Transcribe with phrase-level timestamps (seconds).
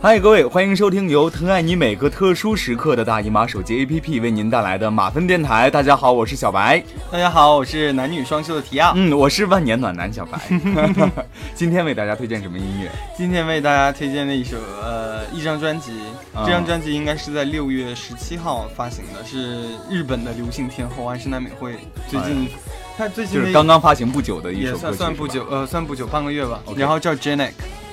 [0.00, 5.68] 嗨，各位，欢迎收听由疼爱你每个特殊时刻的大姨妈手机 APP 为您带来的马芬电台。
[5.68, 6.80] 大家好，我是小白。
[7.10, 8.92] 大家好，我是男女双修的提亚。
[8.94, 10.38] 嗯，我是万年暖男小白。
[11.52, 12.88] 今天为大家推荐什么音乐？
[13.16, 15.90] 今天为大家推荐的一首呃一张专辑，
[16.46, 21.76] 这张专辑应该是在六月十七号发行的，是日本的流行天后安室奈美惠
[22.06, 22.48] 最近。
[22.96, 26.60] 他最近就是刚刚发行不久的一首也算算不久，呃，算不久，半个月吧。
[26.76, 27.12] 然后叫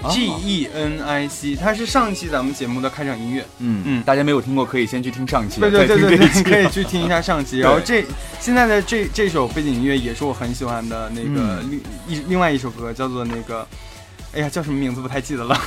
[0.03, 3.45] Genic，G E N I C，它是上一期咱们节目的开场音乐。
[3.59, 4.03] 嗯嗯。
[4.03, 7.59] 大家没有听过可以先去听上期，对对对对对， 可以去听一下上期。
[7.65, 8.03] 然后这
[8.39, 11.69] 现在的这这首背景音乐也是我很喜欢的那个嗯。
[11.71, 13.67] 另一另外一首歌，叫做那个，
[14.33, 15.59] 哎呀，叫什么名字不太记得了。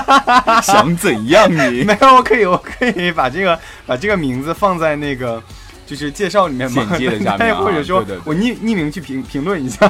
[0.62, 1.84] 想怎样你？
[1.84, 5.42] 没有，我可以我可以把这个把这个名字放在那个。
[5.86, 7.60] 就是介绍里面嘛，简介的下面啊。
[7.60, 9.88] 或者说我匿匿名去评评论一下，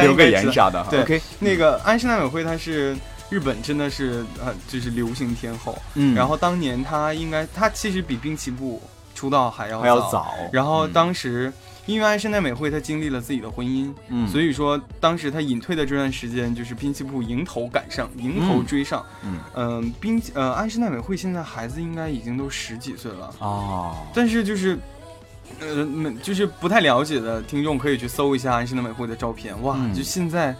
[0.00, 2.96] 留个言啥的 OK，那个安室奈美惠，她是
[3.34, 5.76] 日本真的是呃，就是流行天后。
[5.94, 8.80] 嗯然后当年她应该，她其实比滨崎步
[9.12, 10.34] 出道还要还要早。
[10.52, 11.52] 然后嗯当时，
[11.86, 19.04] 因为安室奈美惠她经历了自己的婚姻，嗯所以说当时她隐退的这段时间，就是滨崎步迎头赶上，迎头追上。
[19.24, 24.78] 嗯嗯，滨呃安室奈美惠现在孩子应该已经都十几岁了，哦，但是就是。
[25.60, 30.56] 呃，没就是不太了解的听众可以去搜一下安室奈美惠的照片，哇，嗯就现在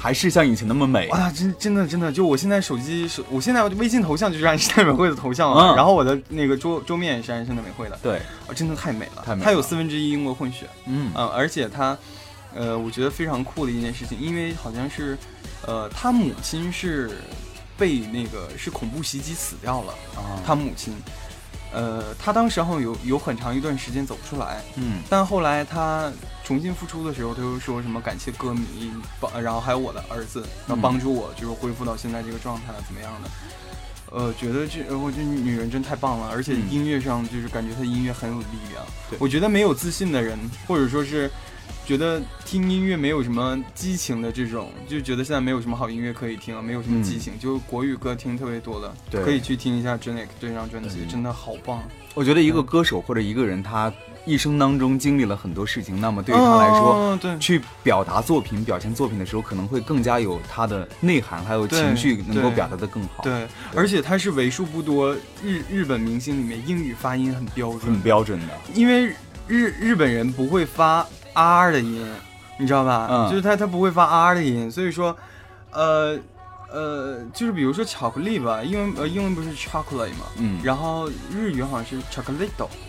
[0.00, 1.08] 还是像以前那么美。
[1.08, 5.76] 哇，真真的真的，就我现在手机手，我现在微信头像就是安室奈美惠的头像了，嗯。
[5.76, 9.44] 然后我的那个桌桌面也是安室奈美惠的，对，啊，真的太美了，太美了。
[9.44, 11.10] 她有四分之一英国混血，嗯。
[11.14, 11.96] 嗯、而且她，
[12.54, 15.16] 呃，我觉得非常酷的一件事情，因为好像是，
[15.66, 17.10] 呃，她母亲是
[17.78, 20.94] 被那个是恐怖袭击死掉了，啊，她母亲，
[21.74, 26.10] 呃，他当时好像有有很长一段时间走不出来，嗯但后来他
[26.44, 33.30] 重新复出的时候，他又说什么感谢歌迷帮，然后还有我的儿子，然后帮助我就是恢复到现在这个状态，怎么样的？
[34.12, 38.84] 呃，觉得这呃我这女人真太棒了，而且嗯音乐上就是感觉她音乐很有力量。
[39.10, 40.38] 对我觉得没有自信的人，
[40.68, 41.28] 或者说是
[41.86, 49.22] 觉得听音乐没有什么激情的这种，就觉得现在没有什么好音乐可以听了，没有什么激情，就国语歌听特别多的，对。
[49.22, 51.82] 可以去听一下 Janek 这张专辑，真的好棒。
[52.14, 53.92] 我觉得一个歌手或者一个人，他
[54.24, 57.36] 一生当中经历了很多事情，那么对于他来说，哦、对。
[57.38, 68.46] 去表达作品、表现作品的时候，可能会更加有他的内涵，还有情绪能够表达的更好，，对，而且他是为数不多日日本明星里面英语发音很标准很，标准的。
[68.74, 69.12] 因为
[69.48, 72.06] 日日本人不会发 R 的音，
[72.58, 73.08] 你知道吧？
[73.10, 75.16] 嗯就是它它不会发 R 的音，所以说，
[75.72, 76.18] 呃
[76.72, 82.48] 呃，就是比如说巧克力吧，英文呃英文不是 chocolate 嘛，嗯，然后日语好像是 chocolate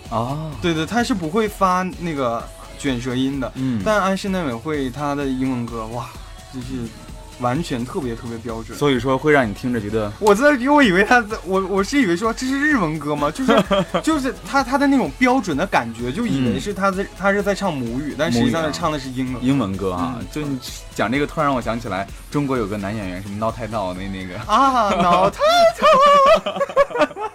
[0.09, 2.43] 哦，对对，它是不会发那个
[2.79, 3.51] 卷舌音的。
[3.55, 6.07] 嗯，但安室奈美惠她的英文歌，哇，
[6.53, 6.87] 就是
[7.39, 8.77] 完全特别特别标准。
[8.77, 13.31] 所以说会让你听着觉得，我在，因为我以为他在，我我是以为说这是日文歌吗？
[13.31, 13.63] 就是
[14.01, 19.43] 就是他他的那种标准的感觉，就以为嗯是他在他是在唱母语，但实际上母语啊是唱的是英文。
[19.43, 20.59] 英文歌啊、嗯就你
[20.93, 25.41] 讲这个，突然让我想起来，中国有个男演员什么闹太道那那个，啊，脑太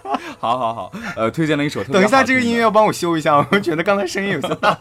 [0.39, 4.77] 好好好，呃，推荐了一首特别等一下，这个音乐要帮我修一下，我觉得刚才声音有些大。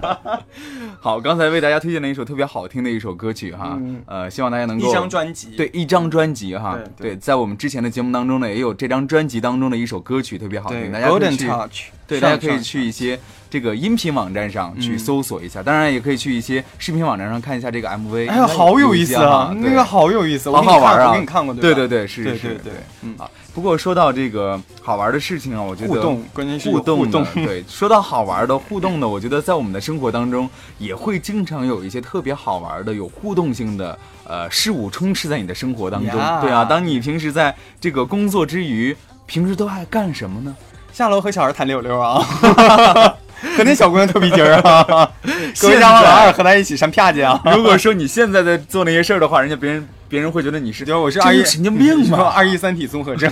[1.00, 4.02] 好，刚才为大家推荐了一首特别好听的一首歌曲哈，嗯。
[4.06, 18.28] 呃，希望大家能够一张专辑，对一张专辑哈，对对在我们之前的节目当中呢，也有这张专辑当中的一首歌曲特别好听，大家可以，Golden Touch，对，大家可以去一些这个音频网站上去嗯搜索一下，当然也可以去一些视频网站上看一下这个 MV。
[18.28, 21.08] 哎呀，好有意思啊啊，，那个好有意思，好好玩啊！
[21.08, 21.72] 我给你看过，对？
[21.72, 22.72] 对对是是对对对，
[23.02, 23.30] 嗯，啊。
[23.52, 36.16] 不过说到这个好玩的事情啊，我觉得互动，关键是互动互动，对，说到好玩的互动呢，我觉得在我们的生活当中也会经常有一些特别好玩的、有互动性的呃事物充斥在你的生活当中。
[36.16, 38.96] 呀对啊，当你平时在这个工作之余，
[39.26, 40.54] 平时都爱干什么呢？
[41.00, 42.18] 下楼和小孩谈溜溜啊，
[43.56, 45.10] 和那小姑娘特别劲儿啊，
[45.58, 47.40] 各位家老二和他一起上啪去啊。
[47.56, 52.24] 如果说你现在在做那些事儿的话，人家别人别人会觉得你是觉得我是二一神经病 说吗？
[52.24, 53.30] 二一三体综合症，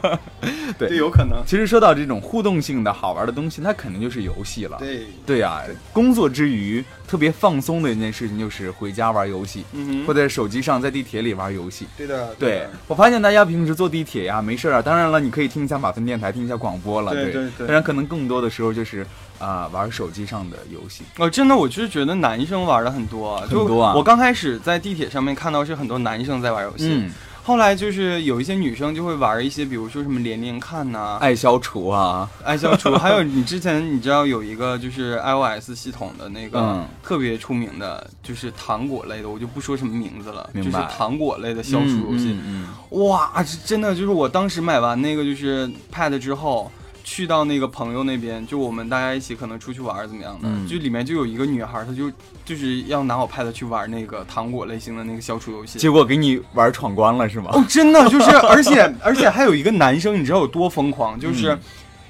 [0.78, 1.42] 对有可能。
[1.46, 4.78] 其实说到这种互动性的好玩的东西，那肯定就是游戏了。
[4.78, 11.86] 对，对呀、工作之余特别放松的一件事情就是回家玩游戏，嗯或者在手机上在地铁里玩游戏。
[11.98, 19.06] 对的，对，我发现大家平时坐地铁呀，没事儿啊，当然了，你可以听一下马芬电台，听一下广播了，对对对对当然，可能更多的时候就是
[19.38, 21.04] 啊、玩手机上的游戏。
[21.18, 23.94] 哦，真的，我就是觉得男生玩的很多，就很多啊。
[23.94, 27.10] 我刚开始在地铁上面看到是很多男生在玩游戏，嗯，
[27.42, 36.86] 后来就是有一些女生就会玩一些，比如说什么连连看呐、爱消除啊，爱消除，还有你之前你知道有一个就是 iOS 系统的那个嗯。
[37.02, 42.36] 特别出名的，就是糖果类的，我就不说什么名字了，就是糖果类的消除游戏。
[42.42, 43.30] 嗯嗯哇，
[43.64, 46.68] 真的就是我当时买完那个就是 Pad 之后，
[47.08, 52.10] 去到那个朋友那边，就我们大家一起可能出去玩怎么样的，嗯就里面就有一个女孩，她就
[52.44, 55.78] 就是要拿我 Pad 去玩那个糖果类型的那个消除游戏。
[55.78, 57.50] 结果给你玩闯关了是吗？
[57.52, 61.18] 哦，真的 就是，而且而且还有一个男生，你知道有多疯狂？
[61.18, 61.60] 就是嗯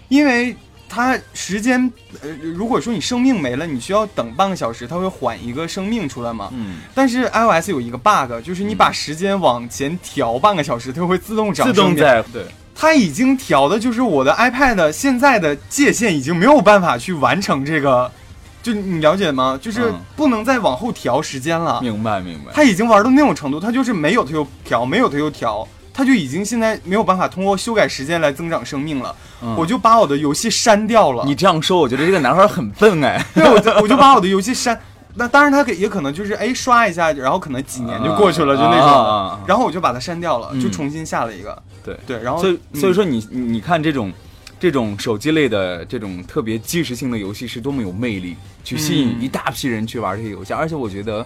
[0.08, 0.56] 因为
[0.88, 6.48] 他时间，呃，如果说你生命没了，你需要等半个小时，他会缓一个生命出来嘛。
[6.54, 11.74] 嗯，但是 iOS 有一个 bug，就是你把时间往前调半个小时，它会自动长自。
[11.74, 12.46] 动在对，
[12.78, 18.12] 它已经调的，就是我的 iPad 现在的界限已经没有办法去完成这个，
[18.62, 19.58] 就你了解吗？
[19.60, 21.80] 就是嗯不能再往后调时间了。
[21.80, 22.52] 明白明白。
[22.52, 29.14] 他已经玩到那种程度，他就是没有他又调，没有他又调，他就已经现在没有办法通过修改时间来增长生命了。
[29.42, 31.24] 嗯我就把我的游戏删掉了。
[31.24, 33.24] 你这样说，我觉得这个男孩很笨哎。
[33.34, 34.78] 对，我就我就把我的游戏删。
[35.18, 39.38] 那当然，他可也可能就是哎刷一下，然后可能几年就过去了，就那种。
[39.46, 40.60] 然后我就把它删掉了，嗯。
[40.60, 41.62] 就重新下了一个。
[41.82, 41.98] 对。
[42.06, 42.80] 对，然后所以嗯。
[42.80, 44.12] 所以说你你你看这种
[44.60, 49.22] 这种手机类的这种特别即时性的游戏是多么有魅力，去吸引嗯。
[49.22, 50.52] 一大批人去玩这些游戏。
[50.52, 51.24] 而且我觉得，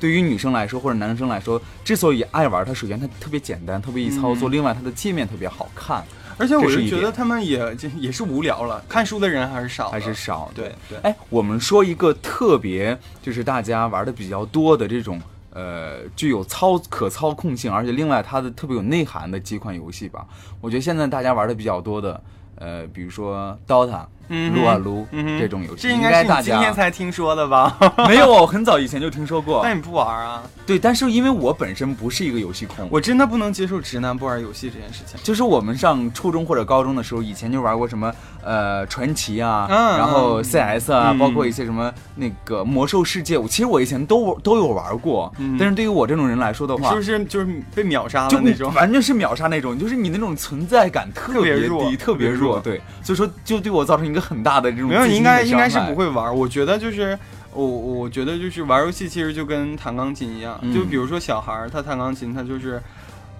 [0.00, 4.52] 对于女生来说或者男生来说，之所以爱玩它，首先它特别简单，特别易操作，嗯。
[4.52, 6.04] 另外它的界面特别好看，
[6.38, 10.50] 而且我是觉得他们也就也是无聊了，看书的人还是少，还是少。
[10.54, 10.98] 对对。
[11.02, 15.20] 哎，我们说一个特别就是大家玩的比较多的这种。
[15.50, 20.24] 呃，具有操可操控性，而且另外它的特别有内涵的几款游戏吧。
[20.60, 22.20] 我觉得现在大家玩的比较多的，
[22.54, 27.76] 呃，比如说 DOTA、撸啊撸嗯这种游戏，这应应该是你今大家天才听说的吧？
[28.08, 29.74] 没有，我很早以前就听说过 那。
[29.74, 30.42] 你不玩啊？
[30.66, 35.18] 对，但是因为我本身不是一个游戏控，我真的不能接受直男不玩游戏这件事情。
[35.22, 38.12] 就是我们上初中或者高中的时候，以前就玩过什么
[38.44, 47.02] 呃传奇啊，嗯然后 CS 啊，嗯包括一些什么那个魔兽世界，我其实我以前都都有玩过，嗯但是对于我这种人来说的话你是不。
[47.02, 48.72] 是就是被秒杀就了那种？
[48.74, 56.34] 完全是秒杀那种，就是你那种存在感特别弱低，特别弱弱，对，所以说就对我造成一个很大的这种没有，你应该应该是不会玩。
[56.36, 57.18] 我觉得就是
[57.52, 62.80] 我我觉得就是玩游戏其实就跟弹钢琴一样，嗯就比如说小孩儿他弹钢琴，他就是。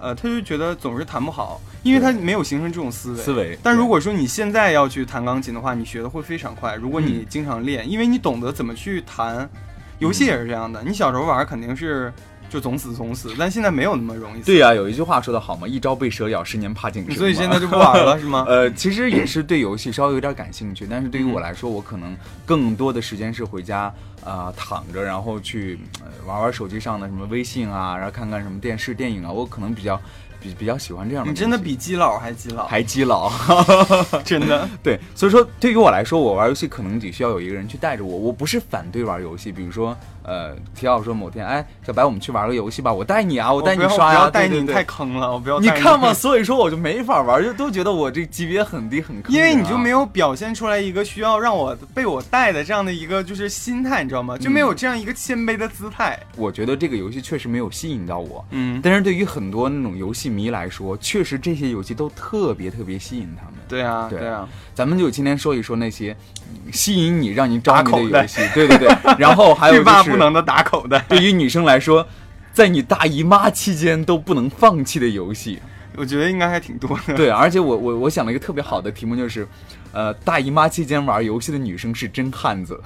[0.01, 3.17] 呃，他就觉得总是弹不好，因为他没有形成这种思维。
[3.17, 6.75] 思维但如果说你现在要去弹钢琴的话，你学的会非常快。
[6.75, 9.49] 如果你嗯经常练，因为你懂得怎么去弹，
[9.97, 10.81] 游戏也是这样的。
[10.85, 12.13] 你小时候玩肯定是
[12.49, 14.45] 就总死总死，但现在没有那么容易死。
[14.45, 17.15] 对呀、有一句话说的好嘛，一朝被蛇咬，十年怕井绳。
[17.15, 18.45] 所以现在就不玩了是吗？
[18.49, 23.81] 呃，其实也是对游戏稍微有点感兴趣，但是对于我来说，我可能更多的时间是回家
[24.25, 29.99] 啊、呃躺着，然后去、呃玩玩手机上的什么微信啊，然后看看什么电视电影啊，我可能比较
[30.41, 31.31] 比比较喜欢这样的。
[31.31, 33.31] 你真的比基佬还基佬，还基佬，
[34.23, 34.67] 真的。
[34.83, 38.15] 对，所以说对于我来说，我玩游戏可能得需要有一个人去带着我。
[38.17, 39.97] 我不是反对玩游戏，比如说，
[40.29, 50.05] 呃，提到说某天，哎，小白，我们去玩个游戏吧，我带你啊，我带你刷呀、不要带你，太坑了，我不要带你看嘛，所以说我就没法玩，就都觉得我这级别很低很坑、啊因为你就没有。
[50.19, 54.37] 表现出来一个需要让我被我带的这样的一个就是心态，你知道吗？
[54.37, 56.19] 就没有这样一个谦卑的姿态。
[56.35, 63.53] 我觉得这个游戏确实没有吸引到我，嗯，但是对于很多那种游戏迷来说，确实这些游戏都特别特别吸引他们。
[63.67, 66.15] 对啊，对对啊，咱们就今天说一说那些
[66.49, 68.89] 嗯吸引你、让你着迷的游戏，对对对。
[69.17, 71.03] 然后还有 就是不能的打口袋。
[71.09, 72.07] 对于女生来说，
[72.53, 75.59] 在你大姨妈期间都不能放弃的游戏。
[75.95, 77.15] 我觉得应该还挺多的。
[77.15, 79.47] 对，而且我我我想了一个特别好的题目，就是，
[79.91, 82.79] 呃，大姨妈期间玩游戏的女生是真汉子。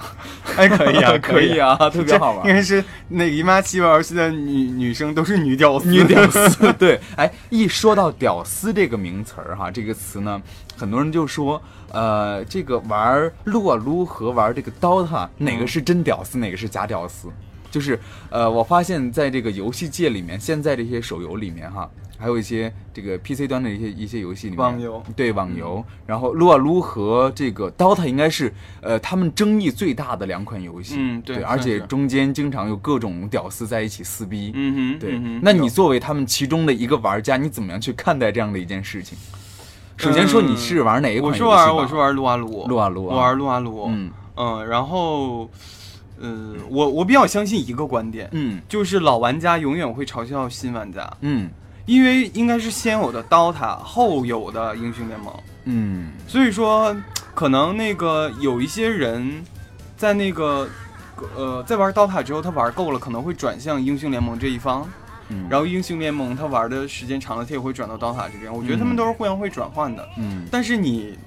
[0.56, 2.54] 哎，可以啊， 可以啊，特别好玩应。
[2.54, 10.40] 该是那姨妈期玩游戏的女女生都是女屌丝，女屌丝，对，哎，一说到屌丝这个名词儿哈，这个词呢，
[10.76, 17.28] 很多人就说，呃，这个玩撸啊撸和玩这个 DOTA 哪个是真屌丝，哪个是假屌丝？
[17.70, 17.98] 就是，
[18.30, 21.90] 呃，我发现在这个游戏界里面，现在这些手游里面哈，
[22.24, 25.02] 还有一些这个 PC 端的一些一些游戏里面，网游。
[25.14, 28.50] 对网游，然后撸啊撸和这个 DOTA 应该是
[28.80, 39.18] 呃他们争议最大的两款游戏，嗯对而且中间经常有各种屌丝在一起撕逼，嗯哼，对，嗯那你作为他们其中的一个玩家，你怎么样去看待这样的一件事情？
[39.98, 41.46] 首先说你是玩哪一款游戏吧？
[41.46, 43.14] 我是玩我是玩撸啊撸，撸啊撸啊。
[43.14, 44.10] 我玩撸啊撸，嗯。
[44.36, 45.48] 嗯，然后，
[46.20, 48.60] 呃，我我比较相信一个观点，嗯。
[48.68, 51.48] 就是老玩家永远会嘲笑新玩家，嗯
[51.86, 56.96] 因为应该是先有的 DOTA，后有的英雄联盟，嗯所以说
[57.34, 59.42] 可能那个有一些人
[59.96, 60.68] 在那个
[61.36, 64.88] 呃在玩 DOTA 之后，他玩够了，可能会转向英雄联盟这一方。
[65.30, 68.52] 嗯然后英雄联盟他玩的时间长了，他也会转到刀塔这边。
[68.52, 70.06] 我觉得他们都是互相会转换的。
[70.18, 71.18] 嗯但是你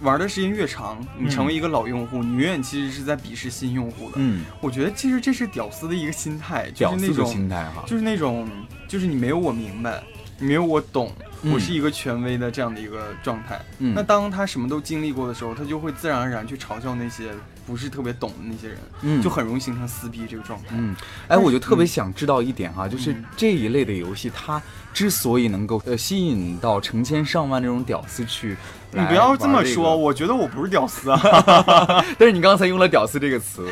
[0.00, 4.16] 玩的时间越长，你嗯成为一个老用户，你永远其实是在鄙视新用户的。
[4.16, 8.48] 嗯，我觉得其实这是屌丝的一个心态，就是那种心态哈，就是那种
[8.88, 10.02] 就是你没有我明白，
[10.38, 11.52] 你没有我懂，嗯。
[11.52, 13.60] 我是一个权威的这样的一个状态。
[13.78, 13.92] 嗯。
[13.94, 17.30] 那当他什么都经历过的时候，他就会自然而然去嘲笑那些
[17.70, 20.70] 不是特别懂的那些人，嗯就很容易形成撕逼这个状态。
[20.72, 20.94] 嗯，
[21.28, 24.60] 哎，我就特别想知道一点哈，就是嗯这一类的游戏，它
[24.92, 28.56] 之所以能够呃吸引到成千上万这种屌丝去，
[28.90, 31.20] 你不要这么说，我觉得我不是屌丝啊。
[32.18, 33.68] 但是你刚才用了“屌丝”这个词，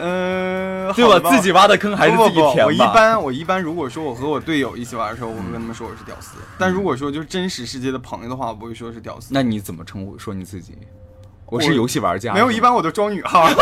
[0.00, 1.30] 嗯，对吧？
[1.30, 2.66] 自己挖的坑还是自己不不不填吧。
[2.66, 6.38] 我一般我一般如果说我和我队友一起玩的时候，我会跟他们说我是屌丝。
[6.58, 9.28] 但如果说就是真实世界的朋友的话，我不会说是屌丝。
[9.30, 10.72] 那你怎么称呼说你自己？
[11.50, 12.32] 我我是游戏玩家。
[12.34, 13.48] 没有，一般我都装女号。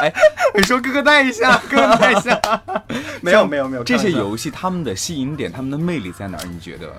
[0.00, 0.12] 哎，
[0.54, 2.40] 你说哥哥带一下， 哥哥带一下。
[3.20, 6.44] 没有没有没有，这些游戏他们的吸引点、他们的魅力在哪儿？
[6.46, 6.92] 你觉得？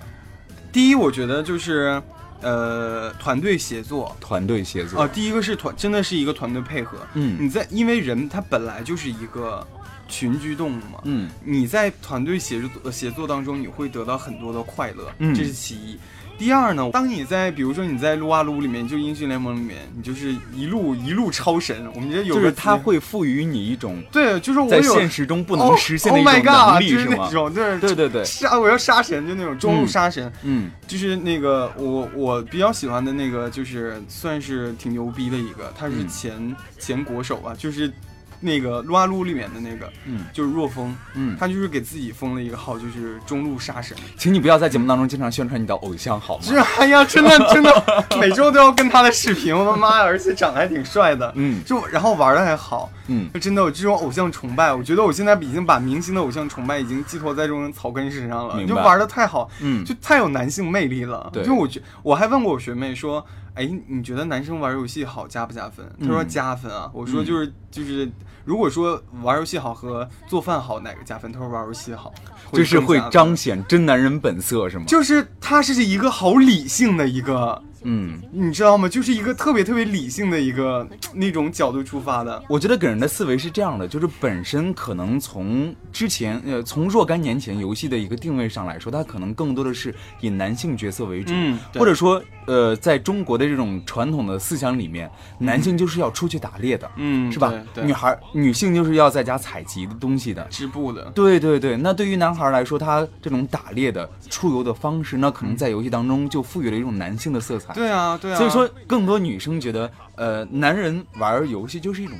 [0.74, 2.02] 第一，我觉得就是
[2.42, 4.14] 呃团队协作。
[4.20, 6.98] 团队协作啊，第一个是团，真的是一个团队配合。
[7.14, 9.66] 嗯你在因为人他本来就是一个
[10.10, 15.98] 群居动物嘛，嗯你在团队协作呃协作当中，你会得到很多的快乐，嗯这是其一。
[16.38, 21.90] 第二呢，当你在比如说你在撸啊撸里面，就英雄联盟里面，你就是一路一路超神。
[21.94, 27.30] 我们觉得有个就是它会赋予你一种对，就是我现实中不能实现的 Oh- 一 Oh 种能力，就是吗？
[27.32, 30.32] 种对对对对，杀我要杀神，就那种中路嗯杀神。
[30.44, 37.92] 嗯就是那个我我比较喜欢的那个，就是算是挺牛逼的一个，他是嗯前、前国手啊，就是
[38.40, 43.96] 那个撸啊撸里面的那个，嗯就是若风，嗯，他就是给自己封了一个号，就是中路杀神。
[44.18, 46.44] 请你不要在节目当中经常宣传你的偶像好吗？
[46.44, 50.04] 是哎呀，真的真的，每周都要跟他的视频，我的妈呀！
[50.04, 61.30] 而且长得还挺帅的，嗯就然后玩的还好，嗯就真的有这种偶像崇拜，我觉得我现在已经把明星的偶像崇拜已经寄托在这种草根身上了，就玩的太好，嗯，就太有男性魅力了。
[61.32, 63.26] 对就我觉我还问过我学妹说，
[63.56, 65.86] 哎，你觉得男生玩游戏好加不加分？
[66.00, 66.90] 他说嗯加分啊。
[66.94, 68.10] 我说嗯就是就是，
[68.44, 71.32] 如果说玩游戏好和做饭好哪个加分？
[71.32, 72.14] 他说玩游戏好，
[72.52, 74.86] 就是会彰显真男人本色是吗？
[74.86, 78.90] 就是他是一个好理性的一个，嗯，你知道吗？
[78.90, 82.44] 就是一个特别特别理性的一个那种角度出发的。
[82.50, 97.54] 我觉得给人的思维是这样的，就是本身可能从之前呃从若干年前游戏的一个定位上来说，它可能更多的是以男性角色为主，嗯或者说呃在中国的这种传统的思想里面，男性就是要出去打猎的，嗯，是吧？
[97.84, 100.44] 女孩女性就是要在家采集的东西的。
[100.50, 107.75] 织布的，对对对，那对于男孩来说，他这种打猎的出游的方式，那可能在游戏当中就赋予了一种男性的色彩。
[107.76, 108.38] 对啊对啊。
[108.38, 112.18] 所以说，更多女生觉得，呃，男人玩游戏就是一种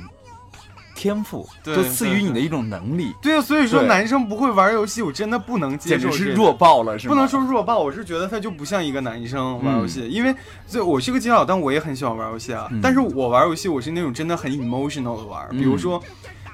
[0.94, 6.18] 天赋，就赐予你的一种能力，对啊，所以说男生不会玩游戏，我真的不能接简受简。
[6.18, 7.14] 直是弱爆了，是吗？
[7.14, 10.34] 不能说弱爆，我是觉得他就不像一个男生玩游戏，嗯因为
[10.68, 12.68] 这我是个基佬，但我也很喜欢玩游戏啊。
[12.70, 16.02] 嗯但是我玩游戏，我是那种真的很 emotional 的玩，嗯比如说。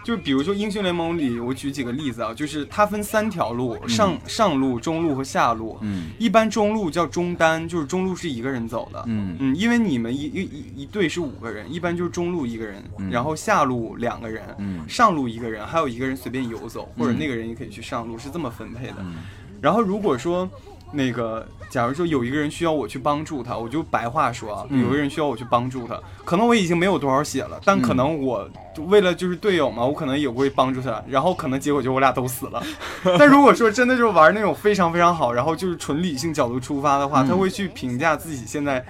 [0.05, 5.79] 就比如说英雄联盟里，我举几个例子啊，就是它分三条路，上上路、中路和下路。
[5.81, 6.11] 嗯。
[6.19, 9.03] 一般中路叫中单，就是中路是一个人走的。
[9.07, 9.37] 嗯。
[9.39, 13.11] 嗯，因为你们一一一一队是五个人，一般就是中路一个人，嗯。
[13.11, 14.81] 然后下路两个人，嗯。
[14.89, 17.19] 上路一个人，还有一个人随便游走，或者嗯。
[17.19, 18.97] 那个人也可以去上路，是这么分配的。
[18.99, 19.15] 嗯。
[19.61, 20.51] 然后如果说
[20.93, 28.49] 那个，假如说有一个人需要我去帮助他，我就白话说啊，嗯有一个人需要我去帮助他，可能我已经没有多少血了，但可能我
[28.89, 32.63] 为了就是队友嘛，我可能也会帮助他，然后可能结果就我俩都死了。
[33.19, 38.85] 但如果说真的就是玩那种非常非常好，然后就是纯理性角度出发的话，嗯他会去评价自己现在。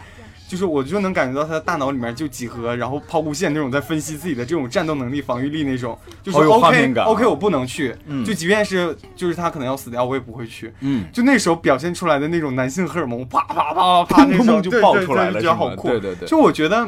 [0.53, 10.71] 就是我就能感觉到他的大脑里面就几何，然后抛物线那种在分析自己的这种战斗能力、防御力那种，就是好有画 OK 面感啊 OK 我不能去，嗯就即便是就是他可能要死掉，我也不会去。
[10.81, 15.89] 嗯，就那时候表现出来的那种男性荷尔蒙，啪啪啪啪 啪，那砰砰种就爆出来了就觉得好酷。
[15.89, 16.87] 对对对就我觉得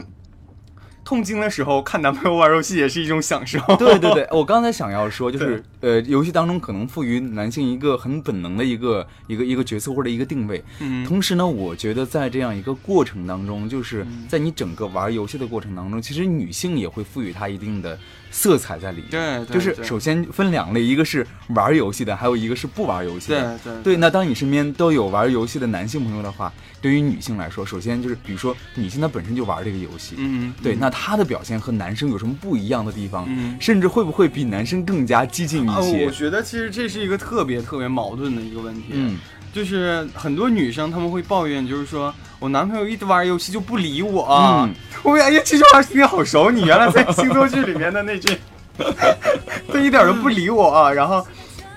[1.04, 3.58] 痛经的时候看男朋友玩游戏也是一种享受。
[3.76, 10.64] 对对对，我刚才想要说，就是呃，游戏当中可能赋予男性一个很本能的一个一个一个角色或者一个定位。
[10.80, 17.99] 嗯同时呢，我觉得在这样一个过程当中，就是嗯在你整个玩游戏的过程当中，其实女性也会赋予它一定的
[18.30, 19.11] 色彩在里面。
[19.11, 23.58] 对，对就是首先分两类，一个是玩游戏的，还有一个是不玩游戏对的。
[23.62, 26.50] 对对，那当你身边都有玩游戏的男性朋友的话，
[26.84, 33.24] 对于女性来说，首先就是比如说女性她本身就玩这个游戏，嗯，对，嗯那她的表现和男生有什么不一样的地方？
[33.26, 36.04] 嗯甚至会不会比男生更加激进啊，一些？
[36.04, 38.88] 我觉得其实这是一个特别特别矛盾的一个问题。
[38.90, 39.16] 嗯，
[39.50, 44.68] 就是很多女生她们会抱怨，就是说我男朋友一直玩游戏就不理我、啊。
[44.68, 48.36] 嗯我哎呀，这句话听着好熟，你原来在星座剧里面的那句，
[49.72, 50.92] 他一点都不理我啊。
[50.92, 51.26] 然后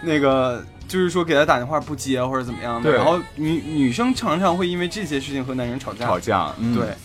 [0.01, 6.73] 那个就是说给他打电话不接或者怎么样的，然后女女生常常会因为这些事情和男生吵架，吵架，嗯。
[6.73, 6.95] 对，，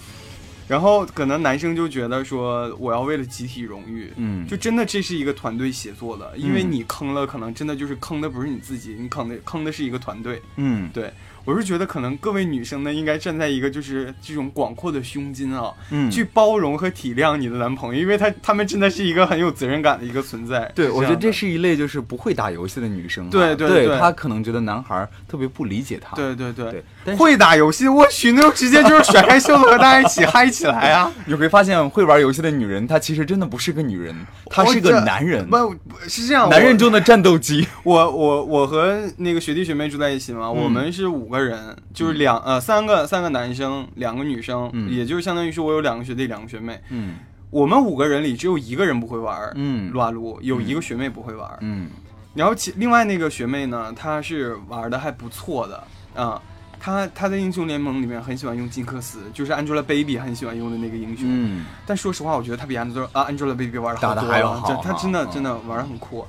[0.68, 6.72] 然后可能男生就觉得说我要为了集体荣誉，嗯，就真的这是一个团队协作的，因为嗯。
[6.72, 10.40] 你坑了，可能真的就是坑的不是你自己，你坑的坑的是一个团队。
[10.56, 11.12] 嗯，对
[11.44, 20.72] 我是觉得可能各位女生呢，应该站在一个就是这种广阔的胸襟啊，嗯，去包容和体谅你的男朋友，因为他他们真的是一一个很有责任感的一个存在。
[20.74, 26.70] 对，我觉得这是一类就是不会打游戏的女生哈，对对对对她可能觉得男孩儿特别不理解她，对对对。
[26.70, 31.12] 对，但 会打游戏，我去，那直接就是甩开袖子和大家一起嗨起来啊！
[31.26, 37.66] 你会发现会玩游戏的女人，她其实真的不是个女人，她是个男人，不不是这样，男人中的战斗机。
[37.82, 44.90] 我我我和那个学弟学妹住在一起嘛，我们是五个人，就是两呃三个三个男生，两个女生，嗯。
[44.90, 47.16] 也就是相当于说我有两个学弟两个学妹，嗯。
[47.50, 49.90] 我们五个人里只有一个人不会玩嗯。
[49.90, 51.88] 撸啊撸，有一个学妹不会玩，嗯。
[52.34, 55.84] 然后其另外那个学妹呢，她是玩的还不错的
[56.14, 56.40] 啊。
[56.80, 61.26] 她她在英雄联盟里面很喜欢用金克斯，就是 Angelababy 很喜欢用的那个英雄。
[61.28, 66.26] 嗯，但说实话，我觉得她比 Angelababy 玩的好多了，还要好这她真的哈真的玩的很酷，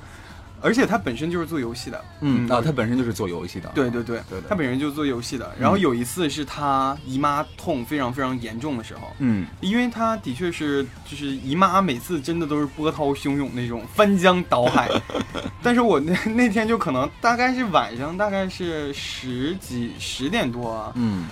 [0.64, 2.02] 而且他本身就是做游戏的。
[2.20, 5.54] 嗯啊，她本身就是做游戏的，对对对，对对她本身就是做游戏的。
[5.60, 9.46] 然后有一次是他姨妈痛非常非常严重的时候，嗯。
[9.60, 14.88] 因为他的确是就是姨妈每次真的都是波涛汹涌那种翻江倒海，
[15.62, 21.26] 但是我那 那天就可能大概是晚上大概是十几十点多啊，嗯。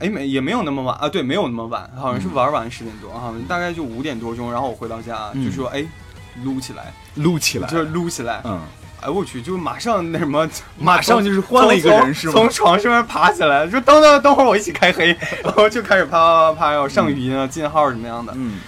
[0.00, 5.44] 哎没也没有那么晚啊，对，没有那么晚，好像是玩完十点多，好像大概就五点多钟，然后我回到家嗯。
[5.44, 5.84] 就说哎
[6.42, 8.60] 撸起来，撸起来，就是撸起来，嗯，
[9.00, 12.32] 哎我去，就马上那什么， 马上就是换了一个人是吗？
[12.32, 18.58] 从从床上面爬起来，说等等等会儿我一起开黑，然后就开始啪啪啪啪，要上语音啊、进号什么样的，嗯。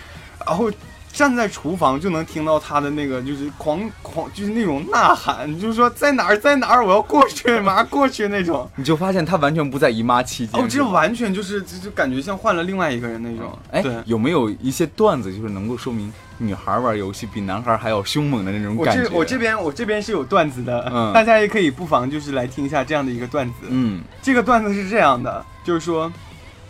[0.47, 0.71] 然后
[1.17, 8.71] 站在厨房就能听到他的那个就是狂狂就是那种呐喊，就是说在哪儿在哪儿，我要过去， 马上过去那种。
[8.77, 10.63] 你就发现他完全不在姨妈期间。
[10.63, 13.59] 哦，这完全就是就就感觉像换了另外一个人那种。
[13.73, 19.09] 哎对，，有没有一些段子，就是能够说明女孩玩游戏比男孩还要凶猛的那种感觉？
[19.09, 23.55] 这我这边我这边是有段子的，嗯大家也可以不妨就是来听一下这样的一个段子。
[23.69, 26.13] 嗯这个段子是这样的，就是说，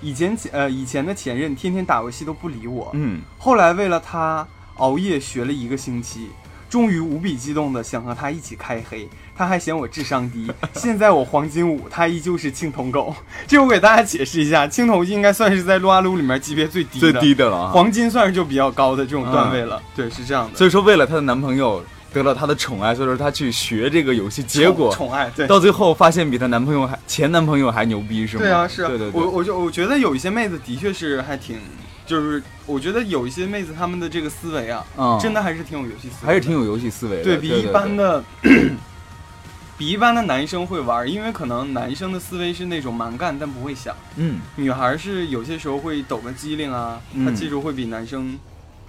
[0.01, 6.29] 以前前呃以前的前任天天打游戏都不理我，嗯后来为了他熬夜学了一个星期，
[6.69, 10.51] 终于无比激动的想和他一起开黑，他还嫌我智商低。
[10.75, 13.15] 现在我黄金五，他依旧是青铜狗。
[13.47, 17.71] 这我给大家解释一下，青铜应该算是在撸啊撸里面级别最低的，最低的了啊。
[17.73, 19.83] 黄金算是就比较高的这种段位了。
[19.95, 20.57] 对，是这样的。
[20.57, 21.83] 所以说，为了她的男朋友
[22.23, 25.47] 得到她的宠爱，所以说她去学这个游戏，结果宠宠爱对。
[25.47, 28.43] 到最后发现比她男朋友还前男朋友还牛逼，是吗？
[28.43, 31.59] 对啊，是啊，对对对，我我就我觉得有一些妹子的确是还挺，
[32.07, 38.21] 就是我觉得有一些妹子她们的这个思维啊，嗯真的还是挺有游戏思维，还是挺有游戏思维的，对比一般的。
[38.21, 38.25] 的，
[39.79, 48.39] 比一般的男生会玩，因为可能男生的思维是那种蛮干但不会想，嗯女孩是有些时候会抖个机灵啊，嗯她技术会比男生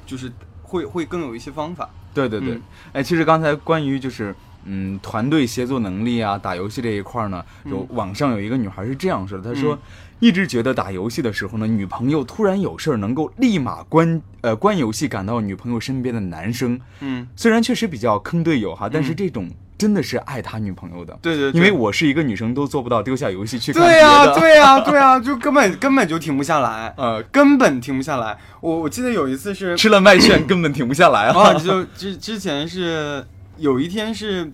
[0.06, 0.32] 就是
[0.64, 1.90] 会会更有一些方法。
[2.18, 2.56] 对对对。
[2.56, 2.62] 嗯，
[2.94, 4.34] 哎，其实刚才关于就是
[4.66, 9.80] 嗯团队协作能力啊，打游戏这一块儿呢，有嗯网上有一个女孩是这样说的，她说嗯。
[10.20, 19.16] 一直觉得打游戏的时候呢，女朋友突然有事儿能够立马关呃关游戏赶到女朋友身边的男生，嗯，虽然确实比较坑队友哈，但是嗯。
[19.16, 21.18] 这种真的是爱他女朋友的。
[21.22, 28.38] 对对对因为我是一个女生，都做不到丢下游戏去看对呀、对呀、 对呀、就根本根本就停不下来，呃， 根本停不下来。
[28.62, 31.54] 我我记得有一次是吃了麦旋 根本停不下来啊，啊。
[31.54, 33.26] 就之之前是
[33.58, 34.52] 有一天是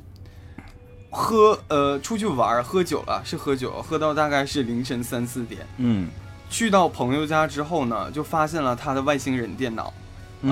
[1.09, 5.61] 喝呃出去玩喝酒了，是喝酒，喝到大概是凌晨三四点。
[5.77, 6.09] 嗯
[6.49, 9.93] 去到朋友家之后呢，就发现了他的外星人电脑，啊、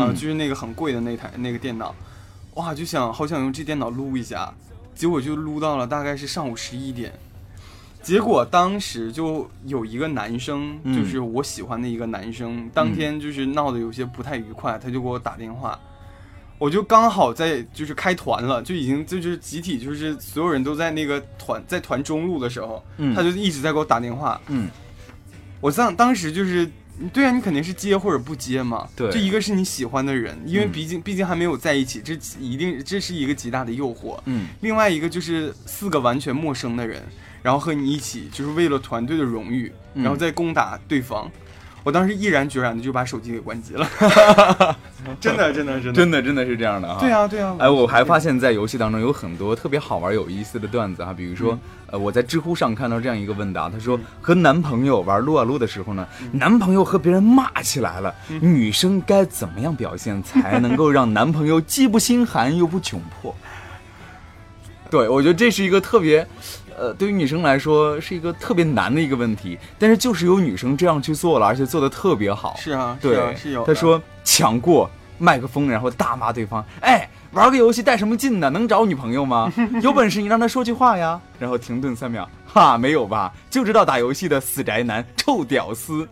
[0.10, 1.94] 嗯就是那个很贵的那台那个电脑，
[2.56, 4.54] 哇，就想好想用这电脑撸一下，
[4.94, 7.14] 结果就撸到了大概是上午十一点。
[8.04, 10.96] 结果当时就有一个男生，嗯。
[10.96, 15.80] 就是我喜欢的一个男生，当天就是闹得有些不太愉快，他就给我打电话，
[16.58, 23.14] 我就刚好在就是开团了，就已经就是集体就是所有人都在那个团在团中路的时候，嗯。
[23.16, 24.68] 他就一直在给我打电话，嗯。
[25.62, 26.68] 我当当时就是，
[27.10, 28.88] 对啊，你肯定是接或者不接嘛。
[28.96, 34.20] 对这一个是你喜欢的人，因为嗯毕竟、毕竟还没有在一起，这一定这是一个极大的诱惑。
[34.26, 37.02] 嗯另外一个就是四个完全陌生的人，
[37.42, 41.30] 然后和你一起，就是为了团队的荣誉，嗯然后再攻打对方。
[41.84, 43.88] 我当时毅然决然的就把手机给关机了，
[45.20, 46.98] 真的真的真的真的真的是这样的啊。
[47.00, 47.56] 对啊对啊。
[47.60, 63.36] 哎，我还发现，在游戏当中有很多特别好玩、有意思的段子哈，比如说，呃，我在知乎上看到这样一个问答，他说和男朋友玩撸啊撸的时候呢，男朋友和别人骂起来了，女生该怎么样表现才能够让男朋友既不心寒又不窘迫？
[64.92, 66.28] 对，我觉得这是一个特别，
[66.78, 72.56] 呃，对于女生来说是一个特别难的一个问题，但是就是有女生这样去做了，而且做的特别好。
[72.58, 73.66] 是啊，对，是啊是有。
[73.66, 78.50] 他说抢过麦克风，然后大骂对方，哎，玩个游戏带什么劲呢？
[78.50, 79.52] 能找女朋友吗？
[79.82, 81.20] 有本事你让他说句话呀！
[81.40, 83.32] 然后停顿三秒，哈，没有吧？
[83.50, 86.08] 就知道打游戏的死宅男，臭屌丝。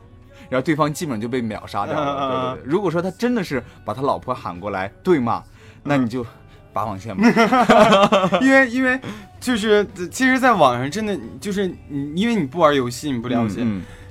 [0.50, 2.56] 然后对方基本上就被秒杀掉了。
[2.56, 5.44] 对对对， 如果说他真的是把他老婆喊过来对骂，
[5.84, 6.26] 那你就
[6.74, 7.24] 拔网线吗。
[8.42, 9.00] 因为因为
[9.40, 13.66] 就是其实，在网上真的就是你，因为你不玩游戏，你不了解，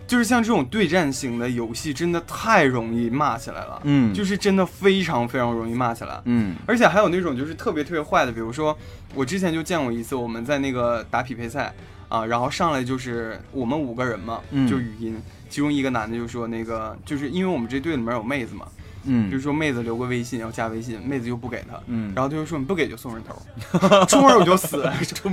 [0.06, 3.80] 就是像这种对战型的游戏，真的太容易骂起来了。
[3.84, 6.20] 嗯，就是真的非常非常容易骂起来。
[6.24, 8.76] 嗯，而且还有那种就是特别特别坏的，比如说
[9.14, 11.74] 我之前就见过一次，我们在那个打匹配赛
[12.08, 15.20] 啊，然后上来就是我们五个人嘛，就语音。
[15.50, 18.66] 其中一个男的就说：“那个就是因为我们这队里面有妹子嘛，
[19.08, 24.88] 嗯，就说妹子留个微信，要加微信，妹子又不给他，嗯，然后他就说你不给就送人头， 出门我 就死，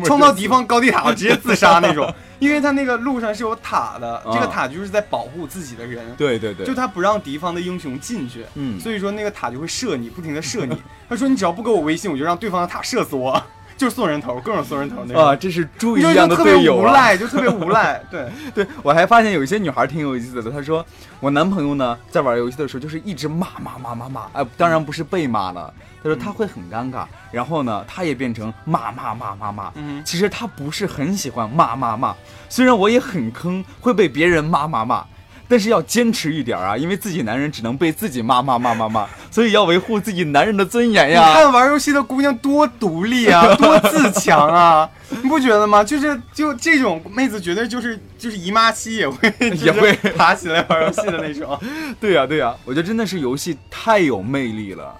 [0.05, 10.75] 冲到敌方高地塔直接自杀那种， 因为他那个路上是有塔的，这个塔就是在保护自己的人，对对对，就他不让敌方的英雄进去，嗯，所以说那个塔就会射你，不停的射你，
[11.09, 13.41] 他说你只要不给我微信，我就让对方的塔射死我。”
[13.77, 18.01] 就是送人头，各种送人头那种啊，这是猪一样的队友啊，无赖，就特别无赖。
[18.09, 20.49] 对对，我还发现有一些女孩挺有意思的。
[20.49, 20.85] 她说，
[21.19, 25.73] 我男朋友呢，在玩游戏的时候就是一直骂骂骂骂骂，哎，当然不是被骂了。
[26.01, 29.71] 她说他会很尴尬，然后呢，他也变成骂骂骂骂骂。
[29.75, 32.15] 嗯，其实他不是很喜欢骂骂骂，
[32.47, 35.05] 虽然我也很坑，会被别人骂骂骂。
[35.47, 41.27] 但是要坚持一点啊，因为自己男人只能被自己骂骂骂骂骂， 所以要维护自己男人的尊严呀。
[41.27, 45.83] 你看玩游戏的姑娘多独立啊， 多自强啊，你不觉得吗？
[45.83, 51.57] 就是就这种妹子，绝对就是就是姨妈期也会 也会爬起来玩游戏的那种。
[51.99, 54.95] 对呀对呀，我觉得真的是游戏太有魅力了。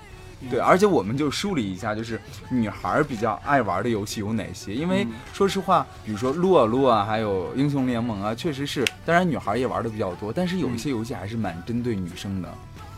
[0.49, 4.73] 对，而且我们就梳理一下，就是女孩比较爱玩的游戏有哪些？
[4.73, 10.31] 因为说实话，比如说撸啊撸啊，还有英雄联盟啊，确实是，当然女孩也玩的比较多。
[10.31, 12.49] 但是有一些游戏还是蛮针对女生的，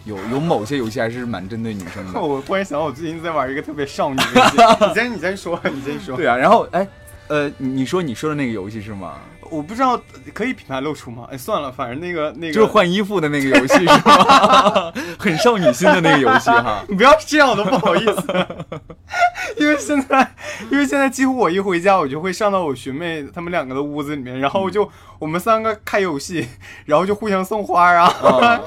[0.05, 2.19] 有有某些游戏还是蛮针对女生的。
[2.21, 4.57] 我忽然想到，我最近在玩一个特别少女的游戏。
[4.87, 6.15] 你先，你先说，你先说。
[6.17, 6.87] 对啊，然后哎，
[7.27, 9.15] 呃，你说你说的那个游戏是吗？
[9.49, 9.97] 我不知道
[10.33, 11.25] 可以品牌露出吗？
[11.31, 14.91] 哎，算了，反正那个那个就是换衣服的那个游戏是吗？
[15.17, 16.83] 很少女心的那个游戏哈。
[16.89, 18.47] 你不要这样，我都不好意思。
[19.57, 20.35] 因为现在，
[20.69, 26.47] 因为现在几乎我一回家，我就会上到我学妹他们两个的屋子里面，然后就我们三个开游戏，
[26.85, 28.13] 然后就互相送花啊，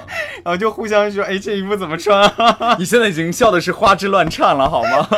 [0.43, 2.31] 然后就互相说，哎，这衣服怎么穿？
[2.79, 5.09] 你现在已经笑的是花枝乱颤了，好吗？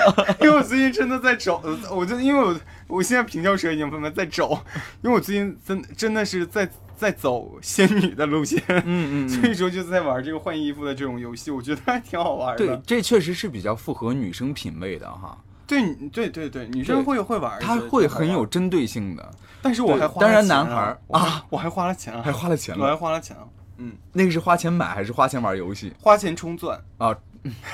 [0.41, 2.57] 因为我最近真的在找，我就因为我。
[2.93, 4.53] 我现在平翘舌已经慢慢在走，
[5.01, 12.67] 因为我最近真真的是在在走仙女的路线，嗯嗯， 所以说就在玩这个换衣服的这种游戏，我觉得还挺好玩的。
[12.67, 15.39] 对，这确实是比较符合女生品味的哈。
[15.67, 19.31] 对，对对对，女生会会玩，她会很有针对性的。
[19.63, 23.49] 但是我还花当然男孩啊，我还花了钱，还花了钱了，我还花了钱了。
[23.79, 25.95] 嗯，那个是花钱买还是花钱玩游戏？
[25.99, 27.17] 花钱充钻啊。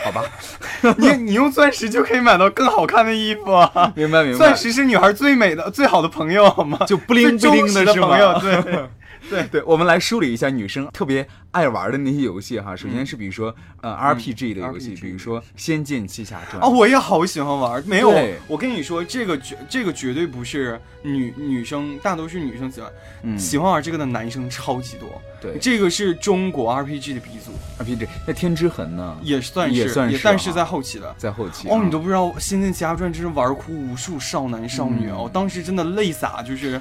[0.03, 0.25] 好吧，
[0.97, 3.93] 你你用钻石就可以买到更好看的衣服啊！
[3.95, 6.79] 明白明白，钻石是女孩最美的、最好的朋友，好吗？
[6.87, 8.89] 就不灵不灵的朋友，对。
[9.29, 12.75] 对对，我们来梳理一下女生特别爱玩的那些游戏哈。
[12.75, 17.83] 首先是比如说呃 RPG 的游戏，比如说《仙剑奇侠传》啊，我也好喜欢玩。
[17.87, 18.13] 没有，
[18.47, 25.21] 我跟你说，这个绝这个绝对不是女女生，大多数女生喜欢，喜欢玩这个的男生超级多。
[25.41, 27.53] 对，这个是中国 RPG 的鼻祖。
[27.83, 29.17] RPG 那天之痕呢？
[29.23, 31.69] 也算是，也算是，但是在后期的，在后期。
[31.69, 36.81] 哦，你都不知道《仙剑奇侠传》真是玩哭无数少男少女哦，当时真的泪洒，就是。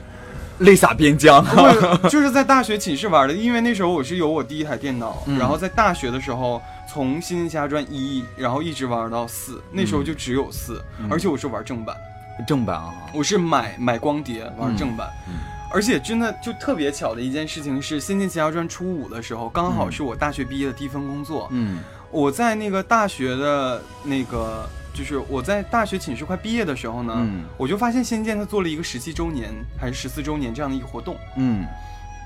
[0.60, 1.46] 泪洒边疆，
[2.10, 11.96] 就是在大学寝室玩的，因为那时候我是有我第一台电脑，然后在大学的时候从《仙剑奇侠传一》，然后一直玩到四，那时候就只有四，而且我是玩正版，
[12.48, 15.08] 正版啊，我是买买光碟玩正版，
[15.72, 24.68] 而且真的就特别巧的一件事情是，《仙剑奇侠传》初五的时候，刚好是我大学毕业的第一份工作，嗯，我在那个大学的那个。
[24.98, 31.64] 就是我在大学寝室快毕业的时候呢，我就发现《仙剑》他做了一个十七周年还是十四周年这样的一个活动，嗯，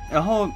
[0.10, 0.50] 然后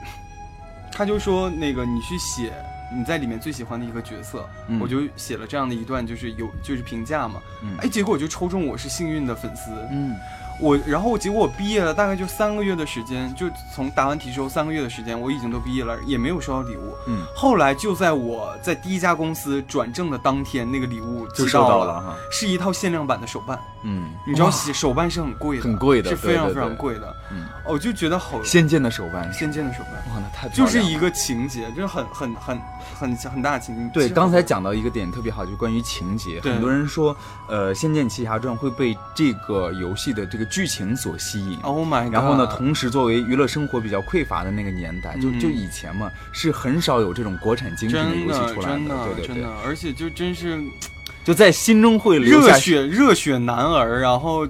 [0.93, 2.53] 他就说那个你去写
[2.95, 4.47] 你在里面最喜欢的一个角色，
[4.79, 7.75] 我就写了这样的一段，就是有就是评价嘛，嗯。
[7.79, 10.15] 哎，结果我就抽中我是幸运的粉丝，嗯，
[10.59, 16.95] 我然后结果我毕业了，大概就三个月的时间，就从答完题之后三个月的时间，我已经都毕业了，也没有收到礼物。
[17.07, 22.15] 嗯，后来就在我在第一家公司转正的当天，那个礼物就，收到了哈。
[22.31, 23.59] 是一套限量版的手办。
[23.87, 27.15] 嗯，你知道哇手手办是很贵的，很贵的是非常非常贵的。
[27.31, 32.59] 嗯，哦我就觉得好仙剑的手办，仙剑的手办，哇，那太了就是一个情节，就是很很很
[32.99, 33.89] 很很大的情节。
[33.93, 36.41] 对，刚才讲到一个点特别好，就关于情节。
[36.41, 37.15] 很多人说，
[37.47, 41.59] 呃，《仙剑奇侠传》会被这个游戏的这个剧情所吸引。
[41.61, 42.13] ，Oh my god！
[42.13, 50.59] 然后呢，同时作为娱乐生活比较匮乏的那个年代，就嗯就以前嘛，是很少有这种国产精品的游戏出来的真的对对对真的，，而且就真是
[51.25, 52.53] 就在心中会留下。
[52.53, 54.47] 热血热血男儿，然后。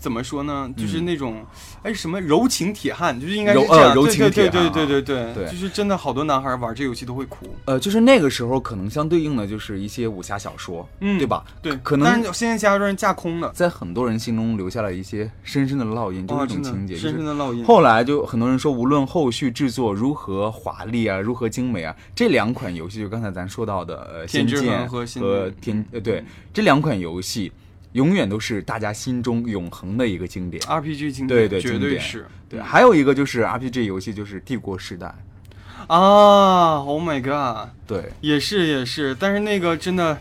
[0.00, 0.68] 怎么说呢？
[0.76, 1.44] 就是嗯那种，
[1.82, 3.88] 哎，什么柔情铁汉，就是应该柔是这样。
[3.90, 7.46] 呃柔情对对对铁汉啊对对对对就是真的好多男孩玩这游戏都会哭。
[7.66, 11.44] 呃，就是那个时候可能相对应的就是一些武侠小说，嗯对吧？
[11.62, 17.24] 对，可能但是现在家人架空的，在很多人心中留下了一些深深的烙印，就哇，是这种情节，深深。
[17.24, 17.64] 的烙印。
[17.64, 25.04] 后来就很多人说，无论后续制作如何华丽啊，如何精美啊，这两款游戏就刚才咱说到的，呃，仙剑和
[25.60, 27.52] 天，呃，对，这两款游戏
[27.92, 30.62] 永远都是大家心中永恒的一个经典。
[30.62, 32.26] RPG 经典，对对绝对是。
[32.48, 35.06] 对，还有一个就是 RPG 游戏，就是《帝国时代》。
[35.86, 37.70] 啊，Oh my god！
[37.86, 40.16] 对，也是也是，但是那个真的，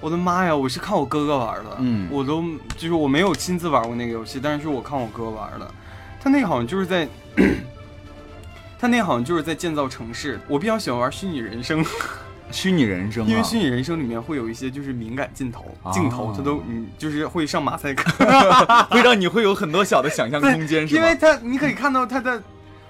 [0.00, 0.56] 我的妈呀！
[0.56, 2.42] 我是看我哥哥玩的，嗯我都
[2.76, 5.74] 就是我没有亲自玩过那个游戏，但是我看我哥玩的，
[6.22, 7.06] 他那个好像就是在，
[8.78, 10.40] 他那个好像就是在建造城市。
[10.48, 11.84] 我比较喜欢玩虚拟人生，
[12.54, 15.90] 虚拟人生、啊，因为虚拟人生里面会有一些就是敏感镜头，啊。
[15.90, 18.24] 镜头它都嗯就是会上马赛克，
[18.90, 21.00] 会让你会有很多小的想象空间，是吧？
[21.00, 22.40] 因为它你可以看到它的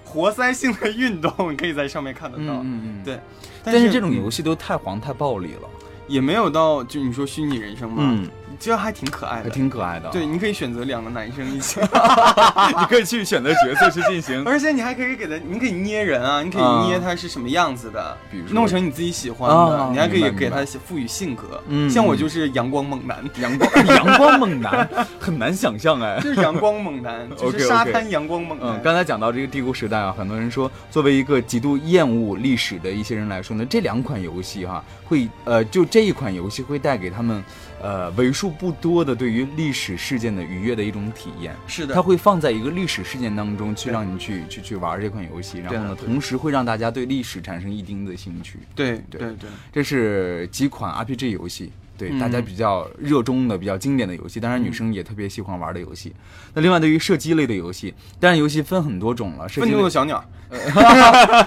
[0.03, 2.43] 活塞性的运动，你可以在上面看得到。
[2.43, 3.19] 嗯嗯嗯，对。
[3.63, 5.67] 但但是这种游戏都太黄太暴力了，
[6.07, 9.49] 也没有到就你说虚拟人生嘛，嗯，这还挺可爱还的。
[9.49, 10.09] 挺可爱的。
[10.09, 11.79] 对，，你可以选择两个男生一起，
[12.79, 21.61] 你可以去选择角色去进行，而且你还可以给他，你可以捏人啊，你可以捏他是什么样子的，比如说弄成你自己喜欢的，啊你还可以给他赋予性格。
[21.67, 24.87] 嗯像我就是阳光猛男，阳光 阳光猛男，
[25.19, 26.19] 很难想象哎。
[26.21, 28.81] 就是阳光猛男， 就是沙滩阳光猛嗯，男。
[28.81, 37.43] 刚才讲到这个帝国时代啊，很多人说，作为一个极度厌恶历史的一些人来说呢，这两款游戏哈、会呃，就这一款游戏会带给他们
[37.81, 41.55] 呃为数不多的对于历史事件的愉悦的一种体验。
[41.67, 41.93] 是的。
[41.95, 48.59] 它，会放在一个历史事件当中去让你去去去玩这款游戏，然后呢，同时会让大家对历史产生一定的兴趣。
[48.73, 49.19] 对对。
[49.19, 56.13] 对对，这是几款 RPG 游戏，对、嗯大家比较热衷的、比较经典的游戏，当然女生也特别喜欢玩的游戏。
[56.53, 59.47] 那另外对于射击类的游戏，当然游戏分很多种了。
[59.47, 60.23] 射击愤怒的小鸟，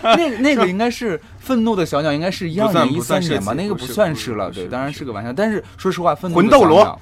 [0.02, 5.32] 那 那个应该是愤怒的小鸟，应该是一二年、一三年吧，那个不算是了，是对，当然是个玩笑。
[5.32, 7.00] 但是说实话，愤怒斗罗的小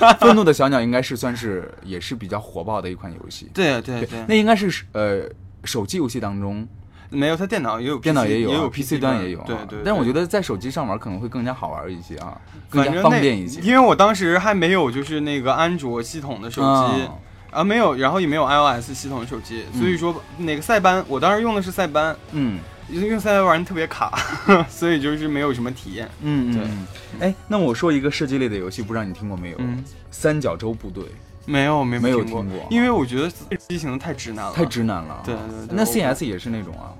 [0.00, 3.48] 鸟，愤怒的小鸟 应该是算是也是比较火爆的一款游戏。
[3.54, 5.22] 对对对，那应该是呃
[5.64, 6.66] 手机游戏当中，
[7.10, 9.44] 没有，它电脑也有 PC，电脑也有、啊，也有 PC 端也有、啊。
[9.46, 9.78] 对对。
[9.84, 13.60] 但我觉得得在手机上玩可能会更加好玩一些啊，更加方便一些。
[13.60, 17.02] 因为我当时还没有就是那个安卓系统的手机。
[17.02, 17.10] 嗯
[17.52, 22.58] 啊，没有，然后也没有 iOS 系统的手机，所以说那个塞班，我当时用的是塞班，嗯
[22.90, 24.12] 用塞班玩特别卡，
[24.68, 26.06] 所以就是没有什么体验。
[26.20, 27.28] 嗯对。
[27.28, 29.56] 哎，那我说一个射击类的游戏，不知道你听过没有？
[29.58, 31.04] 嗯，三角洲部队
[31.46, 35.22] 没有，没没有听过，因为我觉得机型太直男了，太直男了。
[35.24, 36.92] 对对对那 CS 也是那种啊。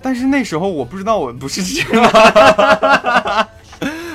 [0.00, 2.02] 但是那时候我不知道我不是直男，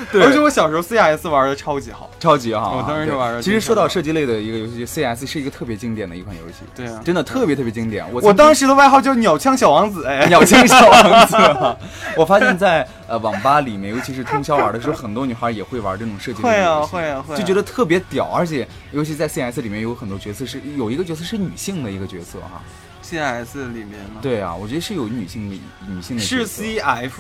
[0.13, 2.09] 对而且我小时候 CS 玩的超级好。
[2.19, 2.77] 超级好啊！
[2.77, 8.05] 我当时就玩的其实说到射击类的一个游戏，CS 是一个特别经典的一款游戏，对啊，真的特别特别经典。
[8.11, 11.77] 我我当时的外号叫鸟枪小王子，哎，鸟枪小王子啊，
[12.17, 16.87] 我发现在呃网吧里面，尤其是通宵玩的时候，很多女孩也会玩这种射击类的游戏。
[16.91, 22.61] 会啊会啊，就觉得特别屌，而且尤其在 CS 里面有很多角色是有一个角色是女性的一个角色哈。
[23.01, 27.11] CS 里面吗，对啊，我觉得是有女性的女性的是 CF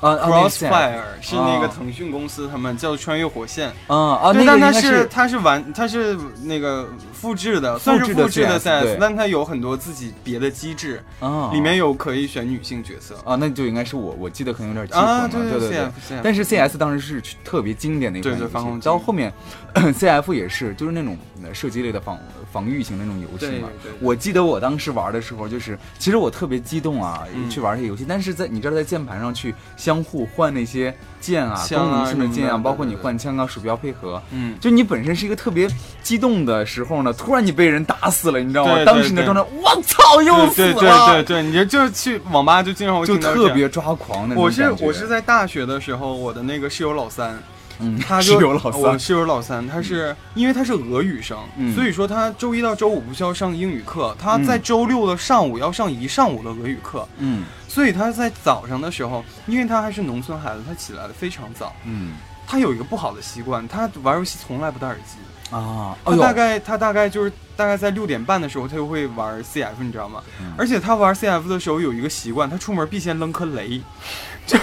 [0.00, 1.72] 啊 Crossfire 是那个啊。
[1.76, 11.50] 腾讯公司他们叫穿越火线，嗯啊，对，那但它是它是完它是那个复制的，算是复制的 CS 但它有很多自己别的机制，啊。
[11.52, 13.16] 里面有可以选女性角色。
[13.24, 16.20] 啊，那就应该是我，我记得可能有点记混啊，了，对对对。
[16.22, 19.32] 但是 CS 当时是特别经典的一款游戏，到后面
[19.74, 22.18] CF 也是，就是那种呃射击类的防
[22.52, 23.68] 防御型的那种游戏嘛。
[24.00, 27.48] 我记得我当时玩的时候，就是其实我特别激动啊，嗯。
[27.48, 29.54] 去玩这些游戏，但是在你知道在键盘上去
[29.88, 35.66] 相互换那些键啊、啊功能性的键啊，包括你换枪啊、鼠标配合，嗯，就你本身是一个特别
[36.02, 38.74] 激动的时候呢，突然你被人打死了，你知道吗？
[38.74, 47.42] 对对当时你的状态，我操，又死对了，对对对，你就就去网吧就经常会就特别抓狂那种我是我是在大学的时候，我的那个室友老三，
[47.80, 61.74] 嗯，他就室友老我三，室友老三，他是因为他是俄语生，嗯所以说他周一到周五不需要上英语课，他嗯在周六的上午要上一上午的俄语课，嗯所以他在早上的时候，因为他还是农村孩子，他起来的非常早。
[61.84, 62.14] 嗯
[62.50, 65.54] 他有一个不好的习惯，他玩游戏从来不戴耳机。
[65.54, 70.22] 啊，哎他大概他大概就是大概在六点半的时候，他就会玩 CF，你知道吗？
[70.40, 73.80] 嗯而且他玩 CF 的时候有一个习惯，他出门必先扔颗雷，
[74.46, 74.58] 就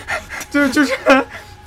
[0.52, 0.92] 就是就是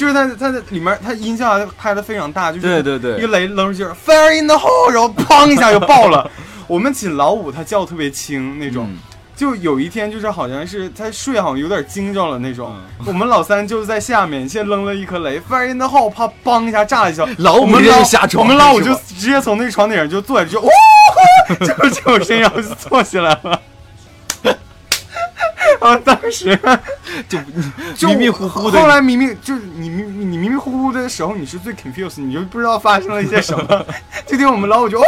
[0.03, 6.29] 就是他他的里面他音效拍的非常大，就是对对对一个雷扔出去，fire in the hole，然后砰一下就爆了。
[6.67, 8.97] 我们寝老五他叫特别轻那种，嗯
[9.33, 20.69] 就有一天就是好像是他睡好像有点惊着了那种，嗯我们老三就是在下面先扔了一颗雷，fire in the hole，啪梆一下炸了一下，老五我们老直接下床我们老五就直接从那个床顶上就坐下去，就哇，
[21.61, 23.59] 就这种声音，然后就坐起来了。
[25.83, 25.97] 啊！
[25.97, 26.57] 当时
[27.27, 27.37] 就
[27.95, 33.85] 就迷迷糊糊的，后来迷迷就是你迷你迷迷糊糊的时候，你是最 confused，你就不知道发生了一些什么。
[34.25, 35.03] 就听我们老五就哦，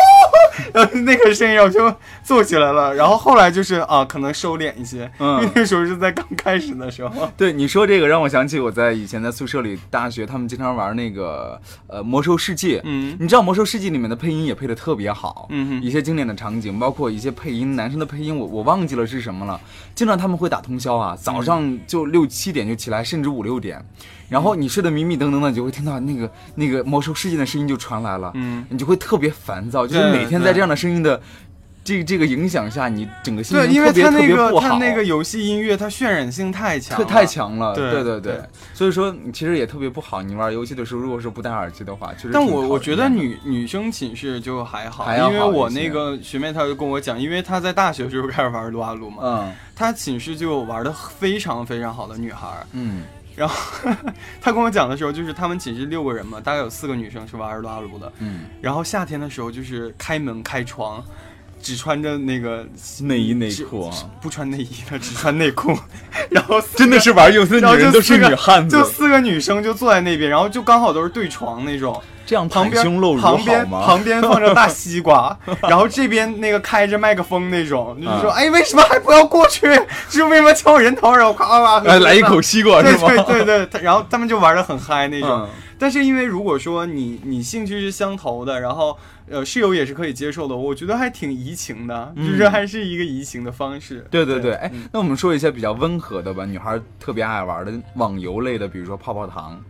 [0.73, 2.93] 然后那个声音，我就坐起来了。
[2.93, 7.31] 然后后来就是啊，可能收敛一些，嗯因为那时候是在刚开始的时候。
[7.37, 12.81] 对你说这个让我想起我在以前在宿舍里，大学他们经常玩那个呃魔兽世界。
[12.83, 19.59] 嗯你知道魔兽世界里面的配音也配的特别好，嗯哼一些经典的场景，包括一些配音，男生的配音我我忘记了是什么了。
[19.93, 23.83] 经常他们会打通宵啊，早上就六七点就起来，甚至五六点，
[24.27, 31.21] 然后你睡得迷迷瞪瞪的，你就会听到那个那个魔兽世界的声音就传来了，嗯，你就会特别烦躁，就是每天在这样的声音的
[31.85, 34.51] 这个这个影响下，你整个心对，情特别特因为他那别不好。
[34.51, 38.41] 个他那个游戏音乐，它渲染性太强了，太强了，对对对对
[38.73, 40.21] 所以说其实也特别不好。
[40.23, 52.65] 你玩游戏的时候，如果说不戴耳机的话，其实但我我觉得女女生寝室就还好，因为我那个学妹她就跟我讲，因为她在大学的时候开始玩撸啊撸嘛，嗯她寝室就有玩的非常非常好的女孩儿。
[52.71, 53.03] 嗯
[53.35, 53.91] 然后
[54.41, 58.11] 她跟我讲的时候，就是他们寝室六个人嘛，大概有四个女生是玩撸啊撸的。
[58.19, 61.03] 嗯，然后夏天的时候就是开门开窗，
[61.65, 62.63] 只穿着那个
[63.01, 65.75] 内衣内裤啊，不穿内衣的，只穿内裤，
[66.29, 71.99] 然后真的是玩游戏的女人都是女汉子就，四个女生就坐在那边，然后就刚好都是对床那种。
[72.27, 79.61] 这样旁边胸露乳旁边放着大西瓜， 然后这边那个开着麦克风那种，就是说，啊哎，为什么还不要过去？
[80.09, 83.23] 就 是为什么敲我人头，然后夸夸夸，哎，来一口西瓜对是吗？
[83.27, 85.29] 对对然后他们就玩的很嗨那种。
[85.31, 88.97] 嗯但是因为如果说你你兴趣是相投的，然后
[89.29, 92.25] 呃室友也是可以接受的，我觉得还挺移情的，嗯。
[92.29, 94.05] 就是还是一个移情的方式。
[94.09, 99.61] 对对对，哎嗯，那我们说一些比较温和的吧，女孩特别爱玩的网游类的，比如说泡泡糖。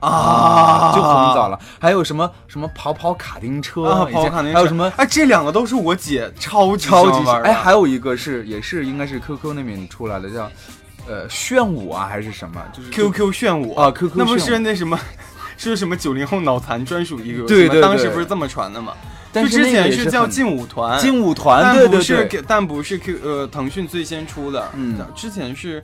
[0.00, 4.54] 啊，就很早了，还有什么什么跑跑卡丁车，啊，以前跑卡丁车。
[4.54, 4.90] 还有什么？
[4.96, 10.50] 哎，这两个都是我姐超级超级喜欢玩哎，还有一个是也是应该是 QQ 那边出来的，叫
[11.08, 13.74] 呃炫舞啊还是什么，就是 QQ 炫舞。
[13.74, 14.98] 啊 QQ 那不是那什么，
[15.56, 18.92] 是什么九零后脑残专属一个对对对当时不是这么传的吗？
[19.32, 24.98] 但就是之前是叫劲舞团，劲舞团，但不对对对，是但不是 Q 呃腾讯最先出的，嗯。
[25.14, 25.80] 之前是